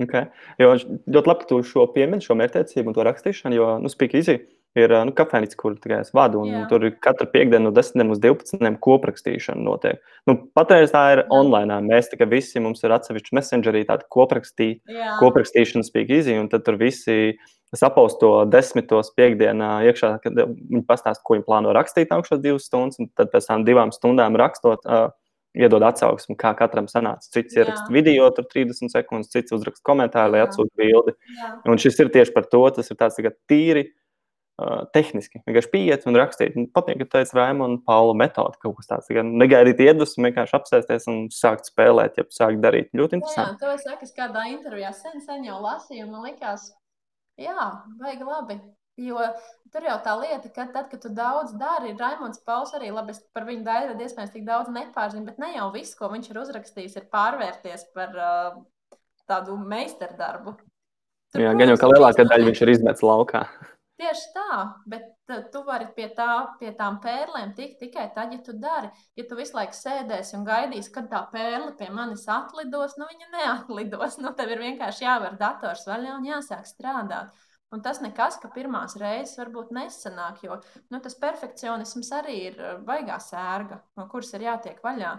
[0.00, 0.30] Okay.
[0.56, 4.14] Jo ļoti labi, ka tu šo piemini, šo mērķtiecību un to rakstīšanu, jo, nu, speak
[4.16, 4.38] easy,
[4.78, 6.42] ir nu, kafejnīca, kur es vadu.
[6.70, 10.02] Tur ir katru piekdienu no 10 līdz 12 koprakstīšana notiek.
[10.30, 11.28] Nu, patreiz tā ir Jā.
[11.34, 11.80] online.
[11.88, 14.72] Mēs tikai visi mums ir atsevišķi messengerī, tāda koprakstī,
[15.20, 17.36] koprakstīšana speak easy, un tad tur visi
[17.76, 22.98] sapaust to desmitos piekdienā iekšā, kad viņi pastāsta, ko viņi plāno rakstīt nākamās divas stundas,
[23.02, 24.86] un tad pēc tam divām stundām rakstot.
[24.86, 25.10] Uh,
[25.50, 27.26] Iedod atsauksmi, kā katram sanāca.
[27.34, 31.16] Cits ieraksta video, tur 30 sekundes, cits uzraksta komentāru, lai atsūta bildi.
[31.34, 31.48] Jā.
[31.66, 32.60] Un šis ir tieši par to.
[32.76, 33.18] Tas ir tāds
[33.50, 33.99] tīri uh, uh,
[34.94, 35.42] tehniski.
[35.46, 36.56] Vienkārši pieiet un rakstīt.
[36.58, 39.10] Un patīk, ka teica Raimons Paula metode kaut kas tāds.
[39.10, 42.90] Negaidīt iedvesmu, vienkārši apsēsties un sākt spēlēt, ja sākt darīt.
[42.96, 43.56] Ļoti interesanti.
[43.56, 46.70] Jā, to es saku, es kādā intervijā sen, sen jau lasīju, un man likās,
[47.40, 47.70] jā,
[48.02, 48.60] vajag labi.
[49.00, 49.22] Jo
[49.72, 53.46] tur jau tā lieta, ka tad, kad tu daudz dari, Raimons Pauls arī labi, par
[53.48, 57.06] viņu daļu iespējams tik daudz nepārzina, bet ne jau viss, ko viņš ir uzrakstījis, ir
[57.14, 58.58] pārvērties par uh,
[59.30, 60.58] tādu meistardarbu.
[61.30, 63.44] Tur, Jā, gan jau kā lielākā daļa viņš ir izmetis laukā.
[64.00, 66.28] Tieši tā, bet tu vari pie, tā,
[66.60, 68.88] pie tām pērlēm tikt tikai tad, ja tu dari.
[69.18, 73.28] Ja tu visu laiku sēdēsi un gaidīsi, kad tā pērle pie manis atlidos, nu viņa
[73.34, 74.16] neatlidos.
[74.24, 77.34] Nu, tev ir vienkārši jāver dators vaļā un jāsāk strādāt.
[77.70, 80.56] Un tas nekas, ka pirmās reizes varbūt nesanāk, jo
[80.88, 85.12] nu, tas perfekcionisms arī ir baigā sērga, no kuras ir jātiek vaļā.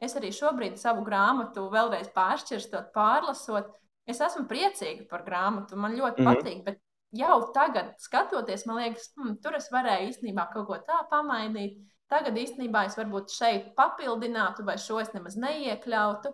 [0.00, 3.74] Es arī šobrīd savu grāmatu vēlreiz pāršķirstot, pārlasot,
[4.08, 6.38] Es esmu priecīga par grāmatu, man ļoti mm -hmm.
[6.38, 6.78] patīk, bet
[7.16, 11.78] jau tagad, skatoties, man liekas, hmm, tur es varēju īstenībā kaut ko tādu pamainīt.
[12.08, 16.32] Tagad īstenībā es varbūt šeit papildinātu, vai šo es nemaz neiekļautu.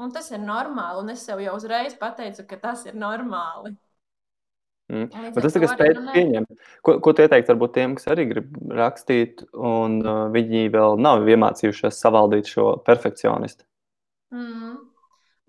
[0.00, 3.74] Un tas ir normāli, un es sev jau uzreiz pateicu, ka tas ir normāli.
[4.90, 5.10] Mm.
[5.34, 6.54] Bet tas ir spējis nu, pieņemt.
[6.82, 11.28] Ko, ko tu ieteiktu varbūt tiem, kas arī grib rakstīt, un uh, viņi vēl nav
[11.30, 13.68] iemācījušies savaldīt šo perfekcionistu?
[14.34, 14.79] Mm.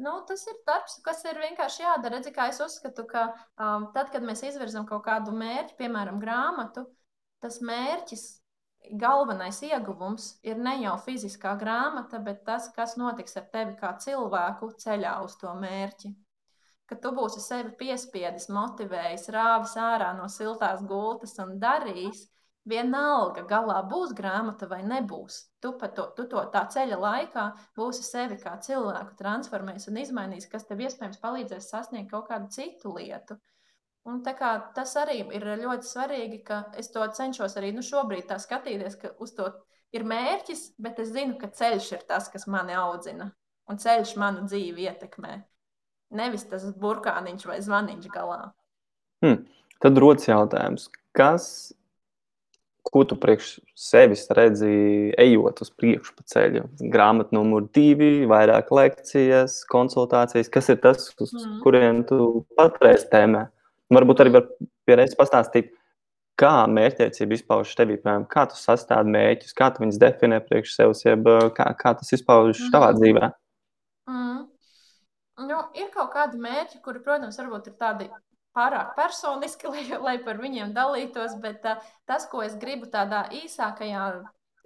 [0.02, 2.18] Nu, tas ir darbs, kas ir vienkārši jādara.
[2.18, 3.28] Redzi, kā es uzskatu, ka
[3.62, 6.88] um, tad, kad mēs izvirzam kaut kādu mērķi, piemēram, grāmatu,
[7.43, 8.24] tas mērķis,
[9.04, 14.72] galvenais ieguvums ir ne jau fiziskā grāmata, bet tas, kas notiks ar tevi kā cilvēku
[14.82, 16.14] ceļā uz to mērķi.
[16.89, 22.26] Kad tu būsi sevi piespiedis, motivējis, rāvis ārā no siltās gultas un darījis,
[22.70, 25.38] Vienalga, galā būs grāmata vai nebūs.
[25.64, 27.45] Tu, to, tu to tā ceļa laikā
[27.78, 32.93] būsi sevi kā cilvēku transformējis un izmainījis, kas tev iespējams palīdzēs sasniegt kaut kādu citu
[32.99, 33.39] lietu.
[34.05, 38.97] Un tas arī ir ļoti svarīgi, ka es to cenšos arī nu, šobrīd tā skatīties,
[39.01, 39.49] ka uz to
[39.93, 43.32] ir mērķis, bet es zinu, ka ceļš ir tas, kas mani audzina
[43.70, 45.36] un ceļš manu dzīvi ietekmē.
[46.18, 48.41] Nevis tas burkāniņš vai zvaniņš galā.
[49.24, 49.45] Hmm.
[49.82, 51.45] Tad rodas jautājums, kas
[52.92, 54.72] ko tu priekš sevis redzi,
[55.20, 56.66] ejot uz priekšu pa ceļu?
[56.94, 60.52] Grāmata numur divi, vairāk lekcijas, konsultācijas.
[60.52, 61.60] Kas ir tas, uz mm.
[61.64, 63.46] kuriem tu patreiz tēmē?
[63.92, 64.50] Varbūt arī var
[64.88, 65.72] pierādīt, pastāstīt,
[66.39, 71.04] kā mērķtiecība izpaužas tevī, piemēram, kā tu sastādi mērķus, kā tu viņus definē priekš sevis,
[71.06, 71.28] jeb
[71.58, 72.74] kā, kā tas izpaužas mm.
[72.74, 73.32] tavā dzīvē.
[74.10, 74.39] Mm.
[75.48, 78.10] Nu, ir kaut kādi mērķi, kuri, protams, varbūt ir tādi
[78.56, 84.06] pārāk personiski, lai, lai par viņiem dalītos, bet uh, tas, ko es gribu tādā īsākajā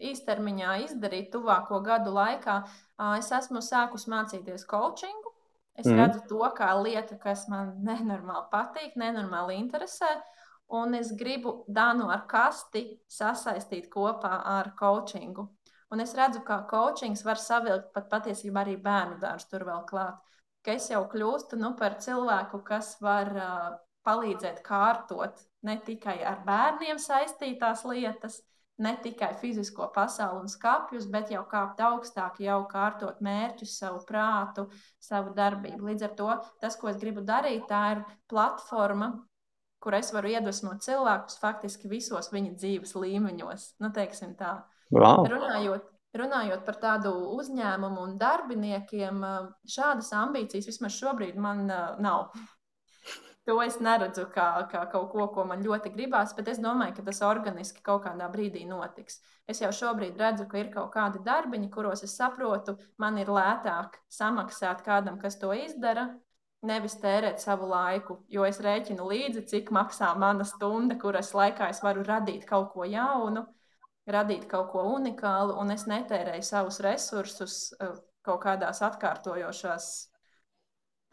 [0.10, 5.34] īstermiņā izdarīt, tuvāko gadu laikā, uh, es esmu sākus mācīties coachingu.
[5.76, 5.98] Es mm.
[6.00, 10.16] redzu to kā lietu, kas man nenormāli patīk, nenormāli interesē.
[10.76, 15.46] Un es gribu Dānu ar kasti sasaistīt kopā ar coachingu.
[15.94, 20.18] Un es redzu, kā coachings var savilkt pat patiesībā arī bērnu dārstu tur vēl klāt
[20.66, 26.42] ka es jau kļūstu nu, par cilvēku, kas var uh, palīdzēt kārtot ne tikai ar
[26.46, 28.42] bērniem saistītās lietas,
[28.82, 34.68] ne tikai fizisko pasauli un skāpjus, bet jau kāpt augstāk, jau kārtot mērķus, savu prātu,
[35.00, 35.88] savu darbību.
[35.90, 39.14] Līdz ar to tas, ko es gribu darīt, tā ir platforma,
[39.80, 43.68] kur es varu iedvesmot cilvēkus faktiski visos viņa dzīves līmeņos.
[43.80, 43.94] Nu,
[44.92, 45.26] wow.
[45.30, 49.24] Runājot Runājot par tādu uzņēmumu un darbiniekiem,
[49.68, 52.30] šādas ambīcijas vismaz šobrīd man nav.
[53.46, 57.04] To es neredzu kā, kā kaut ko, ko man ļoti gribās, bet es domāju, ka
[57.10, 59.20] tas organiski kaut kādā brīdī notiks.
[59.46, 64.00] Es jau šobrīd redzu, ka ir kaut kādi darbiņi, kuros es saprotu, man ir lētāk
[64.10, 66.08] samaksāt kādam, kas to izdara,
[66.66, 68.18] nevis tērēt savu laiku.
[68.34, 72.88] Jo es rēķinu līdzi, cik maksā mana stunda, kuras laikā es varu radīt kaut ko
[72.90, 73.46] jaunu
[74.10, 77.96] radīt kaut ko unikālu, un es netērēju savus resursus eh,
[78.26, 79.88] kaut kādās atkārtojošās,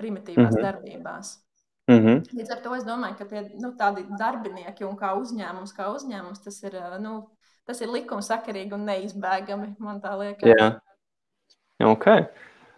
[0.00, 0.62] primitīvās mm -hmm.
[0.62, 1.32] darbībās.
[1.90, 2.22] Mm -hmm.
[2.38, 6.44] Līdz ar to es domāju, ka tie nu, tādi darbinieki un kā uzņēmums, kā uzņēmums
[6.44, 7.28] tas ir, eh, nu,
[7.66, 9.74] tas ir likumsakarīgi un neizbēgami.
[9.78, 10.48] Man tā liekas.
[10.48, 10.80] Jā,
[11.86, 12.06] ok.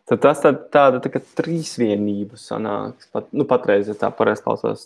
[0.05, 3.09] Tad tas tā, tāda tā trīsvienība sanāks.
[3.13, 4.85] Pat, nu, patreiz, ja tā pareizi klausos,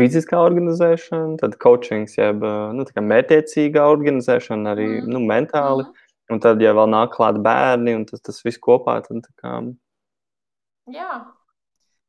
[0.00, 2.44] fiziskā organizēšana, tad coachings, jeb
[2.76, 5.10] nu, mērķiecīgā organizēšana, arī mm.
[5.12, 5.86] nu, mentāli.
[5.86, 6.06] Mm.
[6.30, 9.56] Un tad, ja vēl nāk klāt bērni un tas, tas viss kopā, tad kā...
[10.90, 11.14] Jā.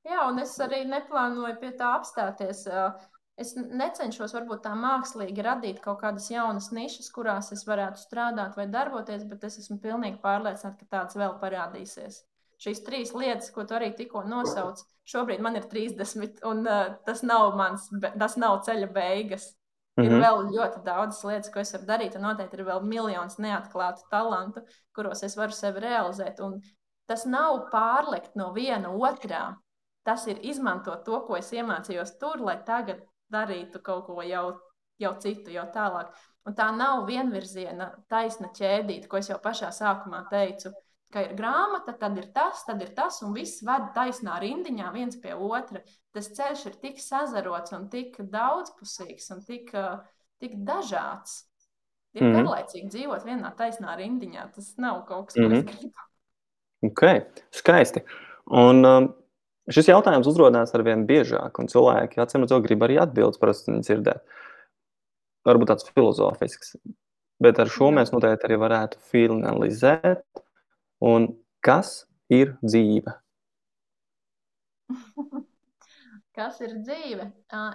[0.06, 2.64] Jā, un es arī neplānoju pie tā apstāties.
[3.42, 8.68] Es necenšos varbūt tā mākslīgi radīt kaut kādas jaunas nišas, kurās es varētu strādāt vai
[8.70, 12.22] darboties, bet es esmu pilnīgi pārliecināta, ka tāds vēl parādīsies
[12.62, 14.82] šīs trīs lietas, ko tu arī tikko nosauc,
[15.12, 17.90] šobrīd man ir 30, un uh, tas, nav mans,
[18.20, 19.52] tas nav ceļa beigas.
[20.00, 20.14] Mm -hmm.
[20.16, 24.06] Ir vēl ļoti daudz lietas, ko es varu darīt, un noteikti ir vēl miljons neatklātu
[24.10, 24.62] talantu,
[24.96, 26.40] kuros es varu sevi realizēt.
[26.40, 26.62] Un
[27.08, 29.58] tas nav pārlikt no viena otrā.
[30.04, 34.60] Tas ir izmantot to, ko es iemācījos tur, lai tagad darītu kaut ko jau,
[35.00, 36.08] jau citu, jau tālāk.
[36.46, 40.72] Un tā nav vienvirziena, taisna ķēdīte, ko es jau pašā sākumā teicu
[41.14, 45.20] ka ir grāmata, tad ir tas, tad ir tas, un viss ved taisnā rindiņā viens
[45.22, 45.84] pie otra.
[46.16, 49.72] Tas ceļš ir tik sazarots un tik daudzpusīgs un tik,
[50.42, 51.46] tik dažāds.
[52.12, 52.38] Ir mm -hmm.
[52.38, 54.50] garlaicīgi dzīvot vienā taisnā rindiņā.
[54.56, 55.58] Tas nav kaut kas, ko mm -hmm.
[55.58, 55.78] es mhm.
[55.78, 55.94] gribu.
[56.82, 57.02] Ok,
[57.52, 58.02] skaisti.
[58.52, 59.14] Un um,
[59.70, 64.22] šis jautājums uzrādās ar vien biežāk, un cilvēki atcīm redzot, grib arī atbildēt, parasti dzirdēt.
[65.46, 66.76] Varbūt tāds filozofisks,
[67.40, 70.26] bet ar šo mēs noteikti arī varētu finalizēt
[71.02, 71.24] Un
[71.66, 73.14] kas ir dzīve?
[76.38, 77.26] kas ir dzīve?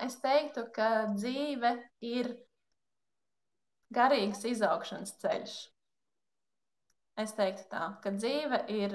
[0.06, 1.72] Es teiktu, ka dzīve
[2.06, 2.28] ir
[3.96, 5.56] garīgs izaugšanas ceļš.
[7.18, 8.94] Es teiktu tā, ka dzīve ir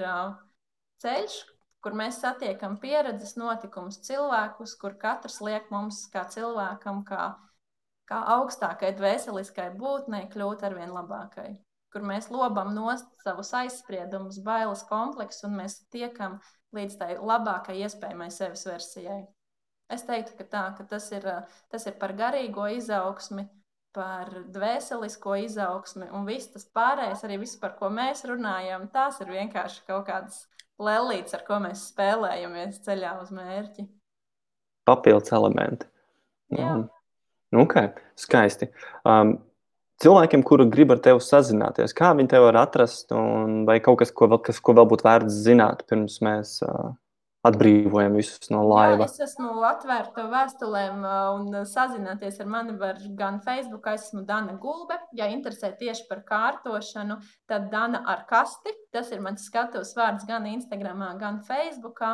[1.02, 1.36] ceļš,
[1.84, 7.34] kur mēs satiekam pieredzes notikumus, cilvēkus, kur katrs liek mums kā cilvēkam, kā,
[8.08, 11.50] kā augstākai dvēseliskai būtnei kļūt arvien labākai
[11.92, 16.38] kur mēs lobam nost savus aizspriedumus, bailes kompleksus, un mēs tiekam
[16.76, 19.22] līdz tai labākai iespējamai sevis versijai.
[19.92, 21.26] Es teiktu, ka, tā, ka tas, ir,
[21.72, 23.44] tas ir par garīgo izaugsmi,
[23.92, 29.28] par dvēselisko izaugsmi, un viss tas pārējais, arī viss, par ko mēs runājam, tās ir
[29.34, 30.46] vienkārši kaut kādas
[30.80, 33.86] lēlītes, ar ko mēs spēlējamies ceļā uz mērķi.
[34.88, 35.86] Papildus elementi.
[36.56, 36.72] Jā.
[36.72, 36.86] Um,
[37.62, 37.76] ok,
[38.18, 38.72] skaisti.
[39.08, 39.36] Um,
[40.02, 44.12] cilvēkiem, kuri grib ar tevi sazināties, kā viņi tevi var atrast, un vai kaut kas,
[44.14, 46.92] ko vēl, kas, ko vēl būtu vērts zināt, pirms mēs uh,
[47.46, 49.06] atbrīvojam visus no laiva.
[49.06, 51.02] Jā, es esmu atvērta vēstulēm,
[51.36, 54.98] un sazināties ar mani var gan Facebook, es esmu Dana Gulbe.
[55.18, 57.18] Ja interesē tieši par kārtošanu,
[57.50, 58.74] tad Dana ar kasti.
[58.94, 62.04] Tas ir mans skatuves vārds gan Instagram, gan Facebook.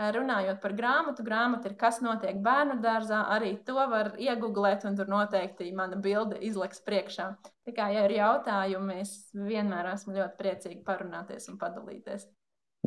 [0.00, 3.18] Runājot par grāmatu, grāmata ir kas notiek bērnu dārzā.
[3.34, 7.26] Arī to var iegūglēt, un tur noteikti mana bilde izliks priekšā.
[7.68, 12.24] Tā kā, ja ir jautājumi, es vienmēr esmu ļoti priecīga parunāties un padalīties.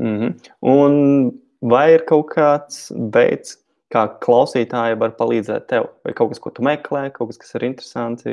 [0.02, 0.52] Mm -hmm.
[0.74, 3.60] Un vai ir kaut kāds veids,
[3.94, 5.90] kā klausītāji var palīdzēt tev?
[6.04, 8.32] Vai kaut kas, ko tu meklē, kaut kas, kas ir interesanti?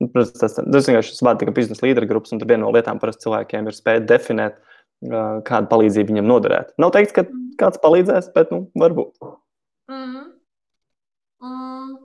[0.00, 2.98] Nu, protams, tas, tas vienkārši ir vārds, ka biznesa līderu grupas, un viena no lietām
[2.98, 6.76] parasti cilvēkiem ir spēt definēt, uh, kāda palīdzība viņam noderētu.
[6.80, 7.54] Nav teikts, ka mm.
[7.60, 9.16] kāds palīdzēs, bet nu, varbūt.
[9.90, 10.26] Mm.
[11.44, 11.96] Mm.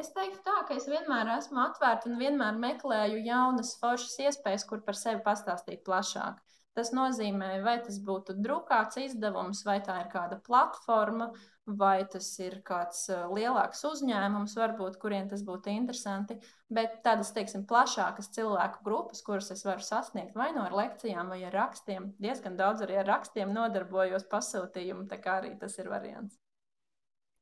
[0.00, 4.82] Es teiktu, tā, ka es vienmēr esmu atvērta un vienmēr meklēju jaunas, foršas iespējas, kur
[4.86, 6.40] par sevi pastāstīt plašāk.
[6.76, 11.28] Tas nozīmē, vai tas būtu drukāts izdevums, vai tā ir kāda platforma,
[11.66, 16.38] vai tas ir kāds lielāks uzņēmums, varbūt, kuriem tas būtu interesanti.
[16.72, 21.30] Bet tādas, teiksim, plašākas cilvēku grupas, kuras es varu sasniegt vai no nu ar lekcijām,
[21.30, 25.90] vai ar rakstiem, diezgan daudz arī ar rakstiem nodarbojos pasūtījumu, tā kā arī tas ir
[25.92, 26.38] variants.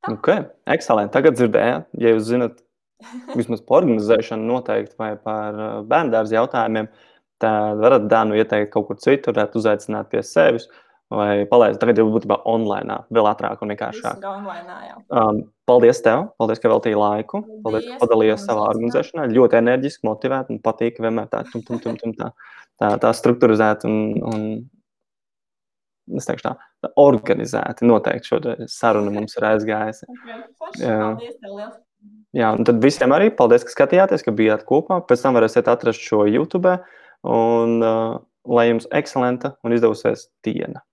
[0.01, 0.15] Tā.
[0.15, 0.33] Ok,
[0.73, 1.13] ekscelenti.
[1.13, 2.61] Tagad dzirdējāt, ja jūs zinat
[3.37, 5.57] vismaz par organizēšanu noteikti vai par
[5.89, 7.07] bērndārza jautājumiem, uh,
[7.41, 10.67] Tad varat Dānu ieteikt kaut kur citur, varētu uzaicināt pie sevis.
[11.11, 14.21] Vai palaist, tagad jau būtībā online, vēl ātrāk un vienkāršāk.
[14.23, 19.25] Online, um, paldies tev, paldies, ka veltīji laiku, paldies, paldies ka padalījies savā organizēšanā.
[19.35, 22.29] Ļoti enerģiski, motivēti un patīk vienmēr tā, tum, tum, tum, tum, tā,
[22.79, 23.97] tā, tā strukturizēt un,
[24.31, 24.45] un
[26.15, 26.53] es teikšu tā,
[26.85, 27.87] tā organizēti.
[27.91, 28.39] Noteikti šo
[28.71, 30.07] sarunu mums ir aizgājusi.
[30.15, 30.39] Okay.
[30.79, 31.71] Jā.
[32.39, 35.01] Jā, un tad visiem arī paldies, ka skatījāties, ka bijāt kopā.
[35.09, 36.77] Pēc tam varēsiet atrast šo YouTube.
[37.27, 38.15] Un uh,
[38.47, 40.85] lai jums ekscelenta un izdevusies diena!